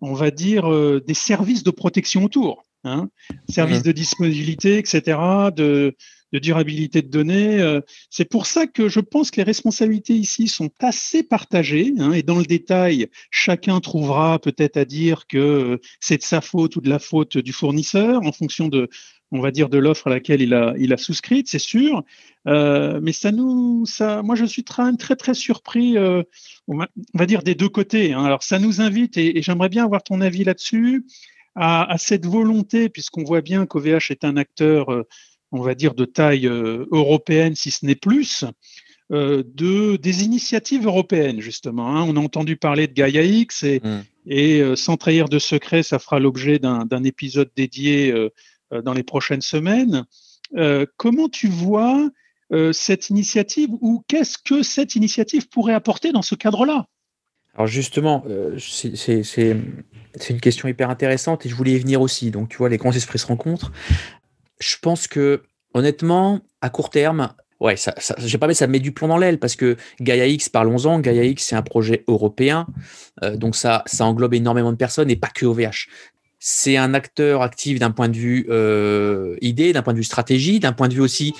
on 0.00 0.14
va 0.14 0.30
dire, 0.30 0.68
des 1.00 1.14
services 1.14 1.62
de 1.62 1.70
protection 1.70 2.24
autour. 2.24 2.64
Hein, 2.84 3.10
services 3.48 3.80
mmh. 3.80 3.82
de 3.82 3.92
disponibilité, 3.92 4.78
etc., 4.78 5.16
de, 5.54 5.94
de 6.32 6.38
durabilité 6.38 7.02
de 7.02 7.08
données. 7.08 7.60
Euh, 7.60 7.80
c'est 8.10 8.24
pour 8.24 8.46
ça 8.46 8.66
que 8.66 8.88
je 8.88 9.00
pense 9.00 9.30
que 9.30 9.36
les 9.36 9.42
responsabilités 9.42 10.14
ici 10.14 10.48
sont 10.48 10.70
assez 10.80 11.22
partagées. 11.22 11.92
Hein, 11.98 12.12
et 12.12 12.22
dans 12.22 12.38
le 12.38 12.44
détail, 12.44 13.08
chacun 13.30 13.80
trouvera 13.80 14.38
peut-être 14.38 14.76
à 14.76 14.84
dire 14.84 15.26
que 15.26 15.38
euh, 15.38 15.78
c'est 16.00 16.18
de 16.18 16.22
sa 16.22 16.40
faute 16.40 16.76
ou 16.76 16.80
de 16.80 16.88
la 16.88 16.98
faute 16.98 17.36
du 17.36 17.52
fournisseur 17.52 18.22
en 18.24 18.32
fonction 18.32 18.68
de, 18.68 18.88
on 19.30 19.40
va 19.40 19.50
dire, 19.50 19.68
de 19.68 19.78
l'offre 19.78 20.06
à 20.06 20.10
laquelle 20.10 20.40
il 20.40 20.54
a, 20.54 20.74
il 20.78 20.92
a 20.92 20.96
souscrite, 20.96 21.48
c'est 21.48 21.58
sûr. 21.58 22.02
Euh, 22.48 22.98
mais 23.02 23.12
ça 23.12 23.30
nous, 23.30 23.84
ça, 23.84 24.22
moi, 24.22 24.34
je 24.34 24.46
suis 24.46 24.64
très, 24.64 24.90
très, 24.96 25.34
surpris. 25.34 25.96
on, 25.98 26.78
va, 27.14 27.26
dire 27.26 27.42
des 27.42 27.54
deux 27.54 27.68
côtés. 27.68 28.14
Hein. 28.14 28.24
Alors, 28.24 28.42
ça 28.42 28.58
nous 28.58 28.80
invite, 28.80 29.18
et, 29.18 29.42
j'aimerais 29.42 29.68
bien 29.68 29.84
avoir 29.84 30.02
ton 30.02 30.20
avis 30.22 30.44
là-dessus, 30.44 31.04
à, 31.54 31.96
cette 31.98 32.24
volonté, 32.24 32.88
puisqu'on 32.88 33.24
voit 33.24 33.42
bien 33.42 33.66
qu'OVH 33.66 34.10
est 34.10 34.24
un 34.24 34.38
acteur 34.38 35.04
on 35.52 35.60
va 35.60 35.74
dire, 35.74 35.94
de 35.94 36.04
taille 36.04 36.46
euh, 36.46 36.86
européenne, 36.90 37.54
si 37.54 37.70
ce 37.70 37.84
n'est 37.84 37.94
plus, 37.94 38.44
euh, 39.12 39.42
de, 39.54 39.96
des 39.96 40.24
initiatives 40.24 40.86
européennes, 40.86 41.40
justement. 41.40 41.94
Hein. 41.94 42.04
On 42.08 42.16
a 42.16 42.20
entendu 42.20 42.56
parler 42.56 42.86
de 42.86 42.94
Gaia 42.94 43.22
X 43.22 43.62
et, 43.62 43.80
mm. 43.84 44.02
et 44.26 44.60
euh, 44.60 44.74
sans 44.74 44.96
trahir 44.96 45.28
de 45.28 45.38
secret, 45.38 45.82
ça 45.82 45.98
fera 45.98 46.18
l'objet 46.18 46.58
d'un 46.58 47.04
épisode 47.04 47.50
dédié 47.54 48.12
dans 48.84 48.94
les 48.94 49.02
prochaines 49.02 49.42
semaines. 49.42 50.04
comment 50.96 51.28
tu 51.28 51.48
vois 51.48 52.08
cette 52.72 53.10
initiative 53.10 53.68
ou 53.80 54.02
qu'est-ce 54.08 54.38
que 54.42 54.62
cette 54.62 54.94
initiative 54.94 55.48
pourrait 55.48 55.74
apporter 55.74 56.12
dans 56.12 56.22
ce 56.22 56.34
cadre-là? 56.34 56.86
Alors 57.54 57.66
justement, 57.66 58.24
c'est 58.58 60.30
une 60.30 60.40
question 60.40 60.68
hyper 60.68 60.88
intéressante 60.88 61.44
et 61.44 61.50
je 61.50 61.54
voulais 61.54 61.72
y 61.72 61.78
venir 61.78 62.00
aussi. 62.00 62.30
Donc 62.30 62.48
tu 62.48 62.56
vois, 62.56 62.70
les 62.70 62.78
grands 62.78 62.92
esprits 62.92 63.18
se 63.18 63.26
rencontrent 63.26 63.72
je 64.60 64.76
pense 64.80 65.06
que, 65.06 65.42
honnêtement, 65.74 66.40
à 66.60 66.70
court 66.70 66.90
terme, 66.90 67.34
ouais, 67.62 67.76
ça, 67.76 67.94
ça 67.98 68.14
j'ai 68.18 68.38
pas 68.38 68.46
mais 68.46 68.54
ça 68.54 68.66
met 68.66 68.80
du 68.80 68.92
plomb 68.92 69.08
dans 69.08 69.16
l'aile 69.16 69.38
parce 69.38 69.56
que 69.56 69.76
Gaia 70.00 70.26
X, 70.26 70.48
parlons-en, 70.48 71.00
Gaia 71.00 71.24
X, 71.24 71.44
c'est 71.46 71.56
un 71.56 71.62
projet 71.62 72.04
européen, 72.08 72.66
euh, 73.22 73.36
donc 73.36 73.56
ça, 73.56 73.82
ça 73.86 74.04
englobe 74.04 74.34
énormément 74.34 74.72
de 74.72 74.76
personnes 74.76 75.10
et 75.10 75.16
pas 75.16 75.28
que 75.28 75.46
OVH. 75.46 75.88
C'est 76.38 76.76
un 76.76 76.92
acteur 76.92 77.42
actif 77.42 77.78
d'un 77.78 77.92
point 77.92 78.08
de 78.08 78.16
vue 78.16 78.46
euh, 78.50 79.36
idée, 79.40 79.72
d'un 79.72 79.82
point 79.82 79.92
de 79.92 79.98
vue 79.98 80.04
stratégie, 80.04 80.58
d'un 80.58 80.72
point 80.72 80.88
de 80.88 80.94
vue 80.94 81.00
aussi 81.00 81.34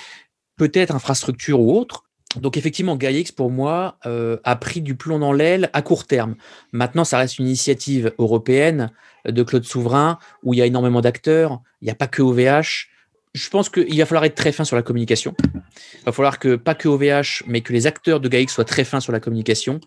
peut-être 0.56 0.94
infrastructure 0.94 1.60
ou 1.60 1.76
autre. 1.76 2.04
Donc 2.36 2.56
effectivement, 2.56 2.96
GaiaX 2.96 3.32
pour 3.32 3.50
moi 3.50 3.98
euh, 4.06 4.38
a 4.44 4.54
pris 4.54 4.80
du 4.80 4.94
plomb 4.94 5.18
dans 5.18 5.32
l'aile 5.32 5.70
à 5.72 5.82
court 5.82 6.06
terme. 6.06 6.36
Maintenant, 6.70 7.04
ça 7.04 7.18
reste 7.18 7.40
une 7.40 7.46
initiative 7.46 8.12
européenne 8.18 8.90
de 9.26 9.42
Claude 9.42 9.64
Souverain 9.64 10.18
où 10.44 10.54
il 10.54 10.58
y 10.58 10.62
a 10.62 10.66
énormément 10.66 11.00
d'acteurs. 11.00 11.60
Il 11.80 11.86
n'y 11.86 11.90
a 11.90 11.96
pas 11.96 12.06
que 12.06 12.22
OVH 12.22 12.91
je 13.34 13.48
pense 13.48 13.70
qu'il 13.70 13.96
va 13.96 14.06
falloir 14.06 14.24
être 14.24 14.34
très 14.34 14.52
fin 14.52 14.64
sur 14.64 14.76
la 14.76 14.82
communication. 14.82 15.34
Il 15.54 16.04
va 16.06 16.12
falloir 16.12 16.38
que, 16.38 16.56
pas 16.56 16.74
que 16.74 16.88
OVH, 16.88 17.44
mais 17.46 17.62
que 17.62 17.72
les 17.72 17.86
acteurs 17.86 18.20
de 18.20 18.28
GAIX 18.28 18.52
soient 18.52 18.64
très 18.64 18.84
fins 18.84 19.00
sur 19.00 19.12
la 19.12 19.20
communication 19.20 19.80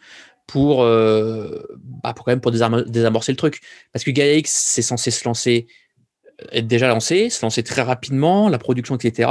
pour, 0.48 0.84
euh, 0.84 1.62
bah, 2.04 2.14
pour 2.14 2.26
quand 2.26 2.32
même 2.32 2.42
pour 2.42 2.52
désamorcer 2.52 3.32
le 3.32 3.38
truc. 3.38 3.62
Parce 3.94 4.04
que 4.04 4.12
GAIX, 4.12 4.50
c'est 4.52 4.82
censé 4.82 5.12
se 5.12 5.24
lancer, 5.26 5.68
être 6.52 6.66
déjà 6.66 6.88
lancé, 6.88 7.30
se 7.30 7.44
lancer 7.46 7.62
très 7.62 7.84
rapidement, 7.84 8.50
la 8.50 8.58
production, 8.58 8.96
etc. 8.96 9.30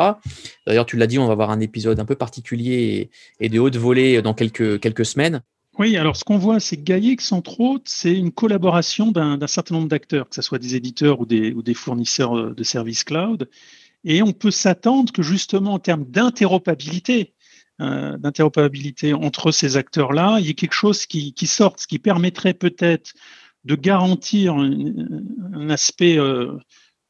D'ailleurs, 0.66 0.86
tu 0.86 0.96
l'as 0.96 1.08
dit, 1.08 1.18
on 1.18 1.26
va 1.26 1.32
avoir 1.32 1.50
un 1.50 1.60
épisode 1.60 1.98
un 1.98 2.04
peu 2.04 2.14
particulier 2.14 3.10
et, 3.40 3.48
de 3.48 3.58
haute 3.58 3.76
volée 3.76 4.22
dans 4.22 4.34
quelques, 4.34 4.78
quelques 4.78 5.06
semaines. 5.06 5.42
Oui, 5.76 5.96
alors 5.96 6.14
ce 6.14 6.22
qu'on 6.22 6.38
voit, 6.38 6.60
c'est 6.60 6.76
que 6.76 6.82
GAIX, 6.82 7.32
entre 7.32 7.58
autres, 7.58 7.86
c'est 7.86 8.14
une 8.14 8.30
collaboration 8.30 9.10
d'un 9.10 9.44
certain 9.48 9.74
nombre 9.74 9.88
d'acteurs, 9.88 10.28
que 10.28 10.36
ce 10.36 10.42
soit 10.42 10.60
des 10.60 10.76
éditeurs 10.76 11.18
ou 11.18 11.26
des, 11.26 11.52
ou 11.52 11.64
des 11.64 11.74
fournisseurs 11.74 12.54
de 12.54 12.62
services 12.62 13.02
cloud. 13.02 13.48
Et 14.04 14.22
on 14.22 14.32
peut 14.32 14.50
s'attendre 14.50 15.12
que 15.12 15.22
justement 15.22 15.74
en 15.74 15.78
termes 15.78 16.04
d'interopabilité, 16.04 17.34
euh, 17.80 18.16
d'interopabilité 18.18 19.14
entre 19.14 19.50
ces 19.50 19.76
acteurs-là, 19.76 20.38
il 20.40 20.46
y 20.46 20.50
ait 20.50 20.54
quelque 20.54 20.74
chose 20.74 21.06
qui, 21.06 21.32
qui 21.32 21.46
sorte, 21.46 21.80
ce 21.80 21.86
qui 21.86 21.98
permettrait 21.98 22.54
peut-être 22.54 23.14
de 23.64 23.74
garantir 23.74 24.54
un, 24.54 25.70
aspect, 25.70 26.18
euh, 26.18 26.52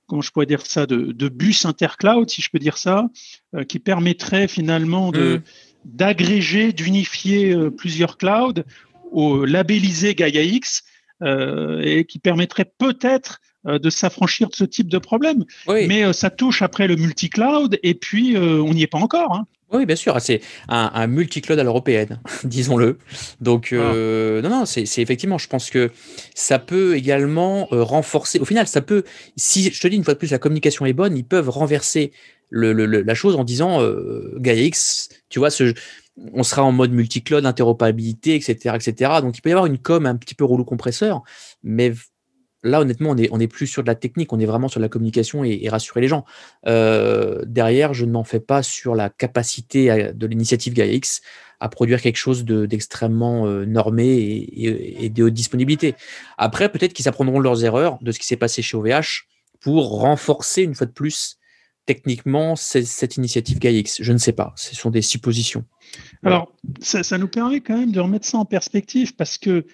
comment 0.06 0.22
je 0.22 0.30
pourrais 0.30 0.46
dire 0.46 0.64
ça, 0.64 0.86
de, 0.86 1.12
de, 1.12 1.28
bus 1.28 1.64
intercloud, 1.64 2.30
si 2.30 2.42
je 2.42 2.48
peux 2.50 2.60
dire 2.60 2.78
ça, 2.78 3.08
euh, 3.54 3.64
qui 3.64 3.80
permettrait 3.80 4.46
finalement 4.46 5.10
de, 5.10 5.36
mmh. 5.36 5.42
d'agréger, 5.84 6.72
d'unifier 6.72 7.52
euh, 7.52 7.70
plusieurs 7.70 8.16
clouds, 8.16 8.62
au 9.10 9.44
labellisé 9.44 10.14
GaiaX, 10.14 10.82
euh, 10.82 10.93
et 11.22 12.04
qui 12.06 12.18
permettrait 12.18 12.70
peut-être 12.78 13.40
euh, 13.66 13.78
de 13.78 13.88
s'affranchir 13.88 14.50
de 14.50 14.54
ce 14.54 14.64
type 14.64 14.88
de 14.88 14.98
problème. 14.98 15.44
Mais 15.66 16.04
euh, 16.04 16.12
ça 16.12 16.28
touche 16.28 16.60
après 16.60 16.86
le 16.86 16.96
multi-cloud 16.96 17.78
et 17.82 17.94
puis 17.94 18.36
euh, 18.36 18.60
on 18.60 18.74
n'y 18.74 18.82
est 18.82 18.86
pas 18.86 18.98
encore. 18.98 19.34
Hein. 19.34 19.46
Oui, 19.72 19.86
bien 19.86 19.96
sûr, 19.96 20.20
c'est 20.20 20.42
un, 20.68 21.06
multi-cloud 21.06 21.58
à 21.58 21.64
l'européenne, 21.64 22.20
disons-le. 22.44 22.98
Donc, 23.40 23.70
ah. 23.72 23.92
non, 24.42 24.50
non, 24.50 24.66
c'est 24.66 24.98
effectivement, 24.98 25.38
je 25.38 25.48
pense 25.48 25.70
que 25.70 25.90
ça 26.34 26.58
peut 26.58 26.94
également 26.94 27.66
renforcer. 27.70 28.38
Au 28.38 28.44
final, 28.44 28.68
ça 28.68 28.82
peut, 28.82 29.02
si 29.36 29.72
je 29.72 29.80
te 29.80 29.88
dis 29.88 29.96
une 29.96 30.04
fois 30.04 30.14
de 30.14 30.18
plus, 30.18 30.30
la 30.30 30.38
communication 30.38 30.84
est 30.84 30.92
bonne, 30.92 31.16
ils 31.16 31.24
peuvent 31.24 31.48
renverser 31.48 32.12
le, 32.50 32.72
la 32.72 33.14
chose 33.14 33.34
en 33.34 33.42
disant 33.42 33.80
Gaia 34.36 34.62
X, 34.62 35.08
tu 35.28 35.40
vois, 35.40 35.50
ce, 35.50 35.74
on 36.16 36.42
sera 36.42 36.62
en 36.62 36.72
mode 36.72 36.92
multi-cloud, 36.92 37.44
interopérabilité, 37.44 38.34
etc., 38.36 38.76
etc. 38.76 39.12
Donc, 39.20 39.36
il 39.36 39.40
peut 39.40 39.50
y 39.50 39.52
avoir 39.52 39.66
une 39.66 39.78
com 39.78 40.06
un 40.06 40.16
petit 40.16 40.34
peu 40.34 40.44
rouleau 40.44 40.64
compresseur, 40.64 41.22
mais 41.62 41.92
là, 42.62 42.80
honnêtement, 42.80 43.10
on 43.10 43.14
n'est 43.14 43.28
on 43.30 43.40
est 43.40 43.48
plus 43.48 43.66
sur 43.66 43.82
de 43.82 43.88
la 43.88 43.94
technique, 43.94 44.32
on 44.32 44.40
est 44.40 44.46
vraiment 44.46 44.68
sur 44.68 44.80
la 44.80 44.88
communication 44.88 45.44
et, 45.44 45.68
rassurer 45.68 46.00
les 46.00 46.08
gens. 46.08 46.24
Euh, 46.66 47.42
derrière, 47.46 47.94
je 47.94 48.04
ne 48.04 48.12
m'en 48.12 48.24
fais 48.24 48.40
pas 48.40 48.62
sur 48.62 48.94
la 48.94 49.10
capacité 49.10 50.12
de 50.14 50.26
l'initiative 50.26 50.72
GaiaX 50.72 51.20
à 51.60 51.68
produire 51.68 52.00
quelque 52.00 52.16
chose 52.16 52.44
d'extrêmement 52.44 53.46
euh, 53.46 53.64
normé 53.64 54.48
et, 54.52 55.08
de 55.08 55.24
haute 55.24 55.34
disponibilité. 55.34 55.94
Après, 56.38 56.68
peut-être 56.70 56.92
qu'ils 56.92 57.08
apprendront 57.08 57.38
leurs 57.38 57.64
erreurs 57.64 57.98
de 58.02 58.12
ce 58.12 58.18
qui 58.18 58.26
s'est 58.26 58.36
passé 58.36 58.62
chez 58.62 58.76
OVH 58.76 59.26
pour 59.60 60.00
renforcer 60.00 60.62
une 60.62 60.74
fois 60.74 60.86
de 60.86 60.92
plus 60.92 61.38
techniquement 61.86 62.56
cette 62.56 63.16
initiative 63.16 63.58
GaiaX. 63.58 64.02
Je 64.02 64.12
ne 64.12 64.18
sais 64.18 64.32
pas, 64.32 64.52
ce 64.56 64.74
sont 64.74 64.90
des 64.90 65.02
suppositions. 65.02 65.64
Alors, 66.24 66.52
ça, 66.80 67.02
ça, 67.02 67.18
nous 67.18 67.28
permet 67.28 67.60
quand 67.60 67.76
même 67.76 67.92
de 67.92 68.00
remettre 68.00 68.26
ça 68.26 68.38
en 68.38 68.44
perspective 68.44 69.14
parce 69.14 69.38
que 69.38 69.66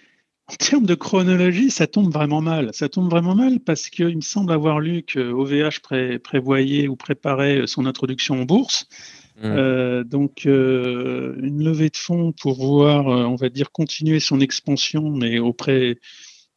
en 0.50 0.56
termes 0.56 0.86
de 0.86 0.96
chronologie, 0.96 1.70
ça 1.70 1.86
tombe 1.86 2.12
vraiment 2.12 2.40
mal. 2.40 2.70
Ça 2.72 2.88
tombe 2.88 3.08
vraiment 3.08 3.36
mal 3.36 3.60
parce 3.60 3.88
qu'il 3.88 4.16
me 4.16 4.20
semble 4.20 4.52
avoir 4.52 4.80
lu 4.80 5.04
que 5.04 5.20
OVH 5.20 5.80
prévoyait 6.22 6.88
ou 6.88 6.96
préparait 6.96 7.62
son 7.66 7.86
introduction 7.86 8.40
en 8.40 8.44
bourse. 8.44 8.88
Mmh. 9.36 9.42
Euh, 9.44 10.04
donc, 10.04 10.46
euh, 10.46 11.36
une 11.40 11.62
levée 11.64 11.88
de 11.88 11.96
fonds 11.96 12.32
pour 12.32 12.66
voir, 12.66 13.08
euh, 13.08 13.24
on 13.24 13.36
va 13.36 13.48
dire, 13.48 13.70
continuer 13.70 14.18
son 14.18 14.40
expansion, 14.40 15.08
mais 15.10 15.38
auprès, 15.38 15.98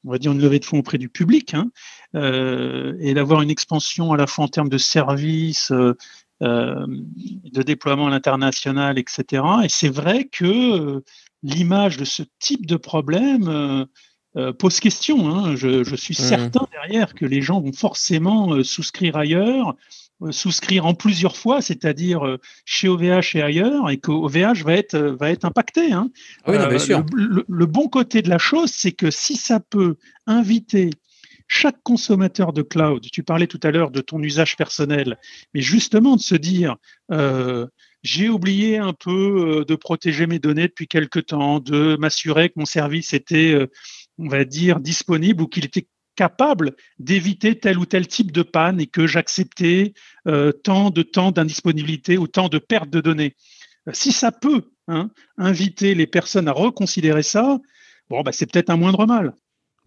on 0.05 0.11
va 0.11 0.17
dire, 0.17 0.31
une 0.31 0.41
levée 0.41 0.59
de 0.59 0.65
fonds 0.65 0.79
auprès 0.79 0.97
du 0.97 1.09
public, 1.09 1.53
hein, 1.53 1.71
et 2.13 3.13
d'avoir 3.13 3.41
une 3.41 3.49
expansion 3.49 4.11
à 4.11 4.17
la 4.17 4.27
fois 4.27 4.45
en 4.45 4.47
termes 4.47 4.69
de 4.69 4.77
services, 4.77 5.71
de 6.41 7.61
déploiement 7.61 8.07
à 8.07 8.09
l'international, 8.09 8.99
etc. 8.99 9.43
Et 9.63 9.69
c'est 9.69 9.89
vrai 9.89 10.25
que 10.25 11.01
l'image 11.43 11.97
de 11.97 12.05
ce 12.05 12.23
type 12.39 12.65
de 12.65 12.77
problème 12.77 13.47
euh, 13.47 13.85
euh, 14.37 14.53
pose 14.53 14.79
question. 14.79 15.29
Hein. 15.29 15.55
Je, 15.55 15.95
suis 15.95 16.15
mmh. 16.15 16.23
certain 16.23 16.65
derrière 16.71 17.13
que 17.13 17.25
les 17.25 17.41
gens 17.41 17.61
vont 17.61 17.73
forcément 17.73 18.53
euh, 18.53 18.63
souscrire 18.63 19.17
ailleurs 19.17 19.75
souscrire 20.31 20.85
en 20.85 20.93
plusieurs 20.93 21.35
fois, 21.35 21.61
c'est-à-dire 21.61 22.37
chez 22.65 22.87
OVH 22.87 23.35
et 23.35 23.41
ailleurs, 23.41 23.89
et 23.89 23.97
que 23.97 24.11
OVH 24.11 24.63
va 24.63 24.73
être, 24.73 24.97
va 24.97 25.31
être 25.31 25.45
impacté. 25.45 25.91
Hein. 25.91 26.09
Ah 26.45 26.51
oui, 26.51 26.57
bien 26.69 26.79
sûr. 26.79 27.05
le, 27.13 27.65
bon 27.65 27.87
côté 27.87 28.21
de 28.21 28.29
la 28.29 28.37
chose, 28.37 28.71
c'est 28.73 28.91
que 28.91 29.11
si 29.11 29.35
ça 29.35 29.59
peut 29.59 29.95
inviter 30.27 30.91
chaque 31.47 31.81
consommateur 31.83 32.53
de 32.53 32.61
cloud, 32.61 33.05
tu 33.11 33.23
parlais 33.23 33.47
tout 33.47 33.59
à 33.63 33.71
l'heure 33.71 33.91
de 33.91 34.01
ton 34.01 34.21
usage 34.21 34.57
personnel, 34.57 35.17
mais 35.53 35.61
justement 35.61 36.15
de 36.15 36.21
se 36.21 36.35
dire, 36.35 36.77
euh, 37.11 37.67
j'ai 38.01 38.29
oublié 38.29 38.77
un 38.77 38.93
peu 38.93 39.59
euh, 39.59 39.65
de 39.65 39.75
protéger 39.75 40.27
mes 40.27 40.39
données 40.39 40.67
depuis 40.67 40.87
quelque 40.87 41.19
temps, 41.19 41.59
de 41.59 41.95
m'assurer 41.97 42.49
que 42.49 42.55
mon 42.57 42.65
service 42.65 43.13
était, 43.13 43.53
euh, 43.53 43.67
on 44.17 44.27
va 44.27 44.45
dire, 44.45 44.79
disponible 44.79 45.43
ou 45.43 45.47
qu'il 45.47 45.65
était 45.65 45.87
capable 46.15 46.75
d'éviter 46.99 47.59
tel 47.59 47.77
ou 47.77 47.85
tel 47.85 48.07
type 48.07 48.31
de 48.31 48.43
panne 48.43 48.79
et 48.79 48.87
que 48.87 49.07
j'acceptais 49.07 49.93
tant 50.63 50.89
de 50.89 51.01
temps 51.01 51.31
d'indisponibilité 51.31 52.17
ou 52.17 52.27
tant 52.27 52.49
de 52.49 52.57
perte 52.59 52.89
de 52.89 53.01
données. 53.01 53.35
Si 53.91 54.11
ça 54.11 54.31
peut 54.31 54.71
hein, 54.87 55.09
inviter 55.37 55.95
les 55.95 56.07
personnes 56.07 56.47
à 56.47 56.53
reconsidérer 56.53 57.23
ça, 57.23 57.59
bon, 58.09 58.21
bah, 58.21 58.31
c'est 58.31 58.49
peut-être 58.51 58.69
un 58.69 58.77
moindre 58.77 59.05
mal. 59.05 59.33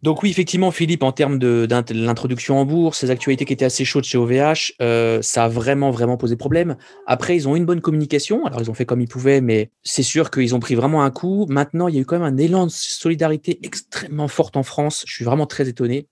Donc 0.02 0.22
oui, 0.22 0.30
effectivement, 0.30 0.70
Philippe, 0.70 1.02
en 1.02 1.10
termes 1.10 1.38
de, 1.38 1.66
l'introduction 1.90 2.58
en 2.58 2.66
bourse, 2.66 2.98
ces 2.98 3.10
actualités 3.10 3.46
qui 3.46 3.54
étaient 3.54 3.64
assez 3.64 3.86
chaudes 3.86 4.04
chez 4.04 4.18
OVH, 4.18 4.74
euh, 4.82 5.22
ça 5.22 5.44
a 5.44 5.48
vraiment, 5.48 5.90
vraiment 5.90 6.18
posé 6.18 6.36
problème. 6.36 6.76
Après, 7.06 7.34
ils 7.34 7.48
ont 7.48 7.56
eu 7.56 7.58
une 7.58 7.64
bonne 7.64 7.80
communication. 7.80 8.44
Alors, 8.44 8.60
ils 8.60 8.70
ont 8.70 8.74
fait 8.74 8.84
comme 8.84 9.00
ils 9.00 9.08
pouvaient, 9.08 9.40
mais 9.40 9.70
c'est 9.82 10.02
sûr 10.02 10.30
qu'ils 10.30 10.54
ont 10.54 10.60
pris 10.60 10.74
vraiment 10.74 11.02
un 11.02 11.10
coup. 11.10 11.46
Maintenant, 11.48 11.88
il 11.88 11.94
y 11.94 11.98
a 11.98 12.02
eu 12.02 12.04
quand 12.04 12.18
même 12.18 12.34
un 12.34 12.36
élan 12.36 12.66
de 12.66 12.70
solidarité 12.70 13.58
extrêmement 13.62 14.28
fort 14.28 14.50
en 14.54 14.62
France. 14.62 15.02
Je 15.06 15.14
suis 15.14 15.24
vraiment 15.24 15.46
très 15.46 15.66
étonné. 15.66 16.08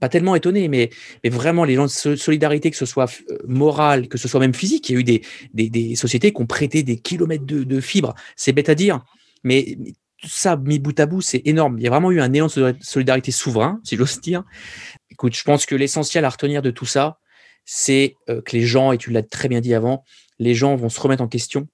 Pas 0.00 0.08
tellement 0.08 0.36
étonné, 0.36 0.68
mais, 0.68 0.90
vraiment 1.24 1.64
l'élan 1.64 1.86
de 1.86 2.16
solidarité, 2.16 2.70
que 2.70 2.76
ce 2.76 2.86
soit 2.86 3.10
euh, 3.30 3.38
moral, 3.46 4.08
que 4.08 4.18
ce 4.18 4.28
soit 4.28 4.40
même 4.40 4.54
physique. 4.54 4.88
Il 4.88 4.92
y 4.92 4.96
a 4.96 5.00
eu 5.00 5.20
des, 5.52 5.96
sociétés 5.96 6.32
qui 6.32 6.40
ont 6.40 6.46
prêté 6.46 6.82
des 6.82 6.98
kilomètres 6.98 7.44
de, 7.44 7.64
de 7.64 7.80
fibres. 7.80 8.14
C'est 8.36 8.52
bête 8.52 8.68
à 8.68 8.74
dire, 8.74 9.04
mais 9.42 9.76
tout 10.20 10.28
ça 10.28 10.56
mis 10.56 10.78
bout 10.78 10.98
à 10.98 11.06
bout, 11.06 11.20
c'est 11.20 11.42
énorme. 11.44 11.78
Il 11.78 11.84
y 11.84 11.86
a 11.86 11.90
vraiment 11.90 12.10
eu 12.10 12.20
un 12.20 12.32
élan 12.32 12.46
de 12.46 12.74
solidarité 12.80 13.30
souverain, 13.30 13.80
si 13.84 13.96
j'ose 13.96 14.20
dire. 14.20 14.42
Écoute, 15.10 15.34
je 15.34 15.42
pense 15.44 15.66
que 15.66 15.74
l'essentiel 15.74 16.24
à 16.24 16.28
retenir 16.28 16.62
de 16.62 16.70
tout 16.70 16.86
ça, 16.86 17.18
c'est 17.64 18.16
euh, 18.28 18.40
que 18.40 18.56
les 18.56 18.64
gens, 18.64 18.92
et 18.92 18.98
tu 18.98 19.10
l'as 19.10 19.22
très 19.22 19.48
bien 19.48 19.60
dit 19.60 19.74
avant, 19.74 20.04
les 20.38 20.54
gens 20.54 20.76
vont 20.76 20.88
se 20.88 21.00
remettre 21.00 21.22
en 21.22 21.28
question 21.28 21.68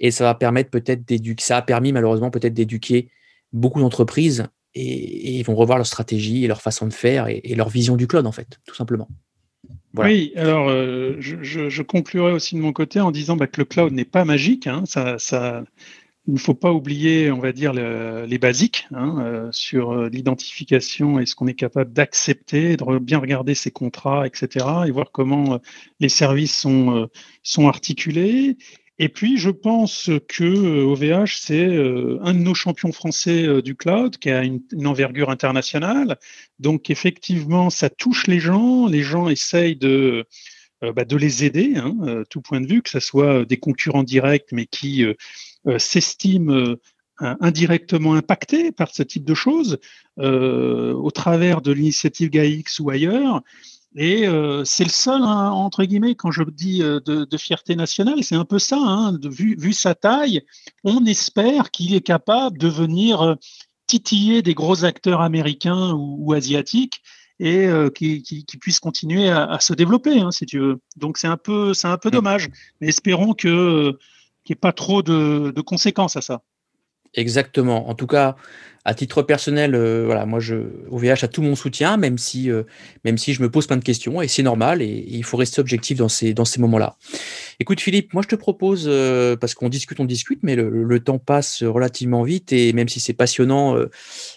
et 0.00 0.10
ça 0.10 0.24
va 0.24 0.34
permettre 0.34 0.70
peut-être 0.70 1.04
d'éduquer, 1.04 1.44
ça 1.44 1.58
a 1.58 1.62
permis 1.62 1.92
malheureusement 1.92 2.30
peut-être 2.30 2.54
d'éduquer 2.54 3.10
beaucoup 3.52 3.80
d'entreprises 3.80 4.46
et, 4.74 5.38
ils 5.38 5.42
vont 5.42 5.54
revoir 5.54 5.78
leur 5.78 5.86
stratégie 5.86 6.44
et 6.44 6.48
leur 6.48 6.62
façon 6.62 6.86
de 6.86 6.92
faire 6.92 7.26
et, 7.28 7.54
leur 7.54 7.68
vision 7.68 7.96
du 7.96 8.06
cloud 8.06 8.26
en 8.26 8.32
fait, 8.32 8.58
tout 8.66 8.74
simplement. 8.74 9.08
Oui, 9.96 10.32
alors 10.36 10.68
euh, 10.68 11.16
je, 11.18 11.42
je, 11.42 11.82
conclurai 11.82 12.32
aussi 12.32 12.54
de 12.54 12.60
mon 12.60 12.72
côté 12.72 13.00
en 13.00 13.10
disant 13.10 13.36
bah, 13.36 13.46
que 13.46 13.60
le 13.60 13.64
cloud 13.64 13.92
n'est 13.92 14.04
pas 14.04 14.24
magique. 14.24 14.66
Hein, 14.66 14.84
ça, 14.86 15.16
il 16.28 16.34
ne 16.34 16.38
faut 16.38 16.54
pas 16.54 16.72
oublier, 16.72 17.32
on 17.32 17.40
va 17.40 17.52
dire, 17.52 17.72
les 17.72 18.38
basiques 18.38 18.86
hein, 18.92 19.16
euh, 19.20 19.48
sur 19.50 19.92
euh, 19.92 20.08
l'identification 20.10 21.18
et 21.18 21.26
ce 21.26 21.34
qu'on 21.34 21.46
est 21.48 21.54
capable 21.54 21.92
d'accepter, 21.92 22.76
de 22.76 22.98
bien 22.98 23.18
regarder 23.18 23.54
ses 23.54 23.70
contrats, 23.70 24.26
etc., 24.26 24.66
et 24.86 24.90
voir 24.90 25.10
comment 25.10 25.58
les 26.00 26.10
services 26.10 26.54
sont 26.54 27.68
articulés. 27.68 28.56
Et 28.98 29.08
puis, 29.08 29.38
je 29.38 29.50
pense 29.50 30.10
que 30.28 30.44
OVH, 30.44 31.38
c'est 31.38 31.66
un 31.66 32.34
de 32.34 32.38
nos 32.38 32.54
champions 32.54 32.92
français 32.92 33.62
du 33.62 33.76
cloud 33.76 34.18
qui 34.18 34.30
a 34.30 34.42
une, 34.42 34.60
envergure 34.84 35.30
internationale. 35.30 36.18
Donc, 36.58 36.90
effectivement, 36.90 37.70
ça 37.70 37.90
touche 37.90 38.26
les 38.26 38.40
gens. 38.40 38.88
Les 38.88 39.02
gens 39.02 39.28
essayent 39.28 39.76
de, 39.76 40.26
bah, 40.82 41.04
de 41.04 41.16
les 41.16 41.44
aider, 41.44 41.74
hein, 41.76 42.24
tout 42.28 42.40
point 42.40 42.60
de 42.60 42.66
vue, 42.66 42.82
que 42.82 42.90
ce 42.90 42.98
soit 42.98 43.44
des 43.44 43.58
concurrents 43.58 44.02
directs, 44.02 44.48
mais 44.50 44.66
qui 44.66 45.04
euh, 45.66 45.78
s'estiment 45.78 46.52
euh, 46.52 46.76
indirectement 47.18 48.14
impactés 48.14 48.70
par 48.70 48.94
ce 48.94 49.02
type 49.02 49.24
de 49.24 49.34
choses 49.34 49.78
euh, 50.20 50.92
au 50.92 51.10
travers 51.10 51.60
de 51.60 51.72
l'initiative 51.72 52.30
GAIX 52.30 52.78
ou 52.78 52.90
ailleurs. 52.90 53.42
Et 53.96 54.26
c'est 54.64 54.84
le 54.84 54.90
seul, 54.90 55.22
hein, 55.22 55.50
entre 55.50 55.84
guillemets, 55.84 56.14
quand 56.14 56.30
je 56.30 56.42
dis 56.42 56.80
de, 56.80 57.36
fierté 57.38 57.74
nationale, 57.74 58.22
c'est 58.22 58.36
un 58.36 58.44
peu 58.44 58.58
ça. 58.58 58.78
Hein, 58.78 59.18
vu, 59.24 59.56
vu, 59.58 59.72
sa 59.72 59.94
taille, 59.94 60.42
on 60.84 61.04
espère 61.06 61.70
qu'il 61.70 61.94
est 61.94 62.02
capable 62.02 62.58
de 62.58 62.68
venir 62.68 63.36
titiller 63.86 64.42
des 64.42 64.54
gros 64.54 64.84
acteurs 64.84 65.22
américains 65.22 65.94
ou, 65.94 66.32
asiatiques 66.34 67.02
et 67.40 67.66
qui, 67.94 68.22
qui, 68.22 68.58
puissent 68.58 68.80
continuer 68.80 69.30
à, 69.30 69.58
se 69.58 69.72
développer, 69.72 70.20
hein, 70.20 70.30
si 70.30 70.44
tu 70.44 70.58
veux. 70.58 70.80
Donc 70.96 71.16
c'est 71.16 71.28
un 71.28 71.38
peu, 71.38 71.72
c'est 71.72 71.88
un 71.88 71.98
peu 71.98 72.10
mm. 72.10 72.12
dommage. 72.12 72.48
Mais 72.80 72.88
espérons 72.88 73.32
que 73.32 73.98
qu'il 74.48 74.54
n'y 74.54 74.58
ait 74.58 74.60
pas 74.60 74.72
trop 74.72 75.02
de, 75.02 75.60
conséquences 75.60 76.16
à 76.16 76.22
ça. 76.22 76.42
Exactement. 77.14 77.88
En 77.88 77.94
tout 77.94 78.06
cas, 78.06 78.36
à 78.88 78.94
titre 78.94 79.20
personnel, 79.20 79.74
euh, 79.74 80.04
voilà, 80.06 80.24
moi, 80.24 80.40
je, 80.40 80.54
OVH 80.90 81.22
a 81.22 81.28
tout 81.28 81.42
mon 81.42 81.54
soutien, 81.54 81.98
même 81.98 82.16
si, 82.16 82.50
euh, 82.50 82.62
même 83.04 83.18
si 83.18 83.34
je 83.34 83.42
me 83.42 83.50
pose 83.50 83.66
plein 83.66 83.76
de 83.76 83.84
questions, 83.84 84.22
et 84.22 84.28
c'est 84.28 84.42
normal, 84.42 84.80
et, 84.80 85.04
il 85.06 85.24
faut 85.24 85.36
rester 85.36 85.60
objectif 85.60 85.98
dans 85.98 86.08
ces, 86.08 86.32
dans 86.32 86.46
ces 86.46 86.58
moments-là. 86.60 86.96
Écoute, 87.60 87.80
Philippe, 87.82 88.14
moi, 88.14 88.22
je 88.22 88.28
te 88.28 88.34
propose, 88.34 88.86
euh, 88.86 89.36
parce 89.36 89.52
qu'on 89.52 89.68
discute, 89.68 90.00
on 90.00 90.06
discute, 90.06 90.38
mais 90.42 90.56
le, 90.56 91.00
temps 91.00 91.18
passe 91.18 91.62
relativement 91.62 92.22
vite, 92.22 92.52
et 92.52 92.72
même 92.72 92.88
si 92.88 92.98
c'est 92.98 93.12
passionnant 93.12 93.76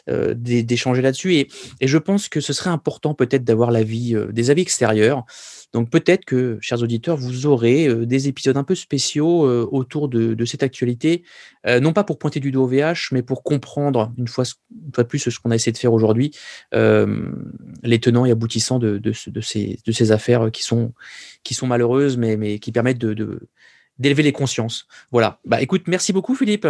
d'échanger 0.07 1.01
là-dessus, 1.01 1.35
et, 1.35 1.47
et, 1.79 1.87
je 1.87 1.97
pense 1.97 2.27
que 2.27 2.41
ce 2.41 2.51
serait 2.51 2.69
important 2.69 3.13
peut-être 3.13 3.43
d'avoir 3.43 3.71
l'avis, 3.71 4.15
des 4.31 4.49
avis 4.49 4.61
extérieurs. 4.61 5.25
Donc 5.73 5.89
peut-être 5.89 6.25
que, 6.25 6.57
chers 6.61 6.81
auditeurs, 6.81 7.15
vous 7.15 7.45
aurez 7.45 7.87
euh, 7.87 8.05
des 8.05 8.27
épisodes 8.27 8.57
un 8.57 8.63
peu 8.63 8.75
spéciaux 8.75 9.45
euh, 9.45 9.67
autour 9.71 10.09
de, 10.09 10.45
cette 10.45 10.63
actualité, 10.63 11.23
euh, 11.65 11.79
non 11.79 11.93
pas 11.93 12.03
pour 12.03 12.17
pointer 12.17 12.39
du 12.39 12.51
dos 12.51 12.63
au 12.63 12.67
VH, 12.67 13.11
mais 13.11 13.21
pour 13.21 13.43
comprendre 13.43 14.13
une 14.17 14.27
fois, 14.27 14.43
de 14.69 15.03
plus 15.03 15.19
ce 15.19 15.39
qu'on 15.39 15.51
a 15.51 15.55
essayé 15.55 15.71
de 15.71 15.77
faire 15.77 15.93
aujourd'hui, 15.93 16.31
les 16.73 17.99
tenants 17.99 18.25
et 18.25 18.31
aboutissants 18.31 18.79
de, 18.79 18.97
de, 18.97 19.41
ces, 19.41 19.79
de 19.85 19.91
ces 19.91 20.11
affaires 20.11 20.51
qui 20.51 20.63
sont, 20.63 20.93
qui 21.43 21.53
sont 21.53 21.67
malheureuses, 21.67 22.17
mais, 22.17 22.35
mais 22.37 22.59
qui 22.59 22.71
permettent 22.71 22.97
de, 22.97 23.47
d'élever 23.97 24.23
les 24.23 24.33
consciences. 24.33 24.87
Voilà. 25.11 25.39
Bah 25.45 25.61
écoute, 25.61 25.83
merci 25.87 26.11
beaucoup 26.11 26.35
Philippe. 26.35 26.67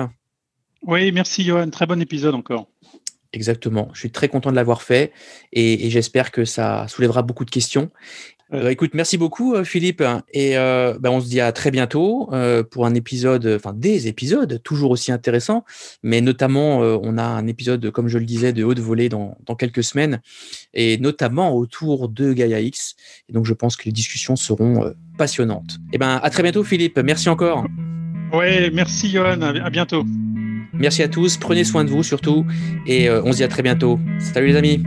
Oui, 0.84 1.12
merci 1.12 1.44
Johan. 1.44 1.70
Très 1.70 1.86
bon 1.86 2.02
épisode 2.02 2.36
encore. 2.36 2.68
Exactement. 3.34 3.90
Je 3.94 4.00
suis 4.00 4.12
très 4.12 4.28
content 4.28 4.52
de 4.52 4.56
l'avoir 4.56 4.82
fait 4.82 5.14
et, 5.54 5.86
et 5.86 5.90
j'espère 5.90 6.32
que 6.32 6.44
ça 6.44 6.88
soulèvera 6.90 7.22
beaucoup 7.22 7.46
de 7.46 7.52
questions. 7.52 7.90
Euh, 8.54 8.70
écoute, 8.70 8.92
merci 8.94 9.18
beaucoup 9.18 9.56
euh, 9.56 9.64
Philippe 9.64 10.04
et 10.34 10.58
euh, 10.58 10.98
ben, 11.00 11.10
on 11.10 11.22
se 11.22 11.28
dit 11.28 11.40
à 11.40 11.52
très 11.52 11.72
bientôt 11.72 12.30
pour 12.70 12.86
un 12.86 12.94
épisode, 12.94 13.48
enfin 13.56 13.74
des 13.74 14.08
épisodes 14.08 14.62
toujours 14.64 14.92
aussi 14.92 15.12
intéressants, 15.12 15.64
mais 16.04 16.22
notamment 16.22 16.80
on 16.80 17.18
a 17.18 17.24
un 17.24 17.48
épisode, 17.48 17.92
comme 17.92 18.08
je 18.08 18.18
le 18.18 18.26
disais, 18.26 18.54
de 18.54 18.64
haute 18.64 18.80
volée 18.80 19.10
dans, 19.10 19.38
dans 19.46 19.56
quelques 19.56 19.84
semaines 19.84 20.22
et 20.74 20.98
notamment 20.98 21.56
autour 21.56 22.10
de 22.10 22.34
Gaia 22.34 22.60
X. 22.60 22.96
Et 23.30 23.34
donc 23.34 23.46
je 23.46 23.54
pense 23.54 23.76
que 23.76 23.86
les 23.86 23.92
discussions 23.92 24.36
seront 24.36 24.94
passionnantes. 25.18 25.78
Et 25.92 25.96
eh 25.96 25.98
ben 25.98 26.20
à 26.22 26.30
très 26.30 26.44
bientôt 26.44 26.64
Philippe, 26.64 27.00
merci 27.04 27.30
encore. 27.30 27.66
Oui, 28.34 28.72
merci 28.74 29.10
Johan, 29.10 29.42
à 29.42 29.70
bientôt. 29.70 30.04
Merci 30.74 31.04
à 31.04 31.08
tous, 31.08 31.38
prenez 31.38 31.64
soin 31.64 31.84
de 31.84 31.90
vous 31.90 32.04
surtout 32.04 32.46
et 32.88 33.10
on 33.10 33.32
se 33.32 33.38
dit 33.38 33.44
à 33.44 33.48
très 33.48 33.64
bientôt. 33.64 34.00
Salut 34.20 34.48
les 34.48 34.56
amis. 34.56 34.84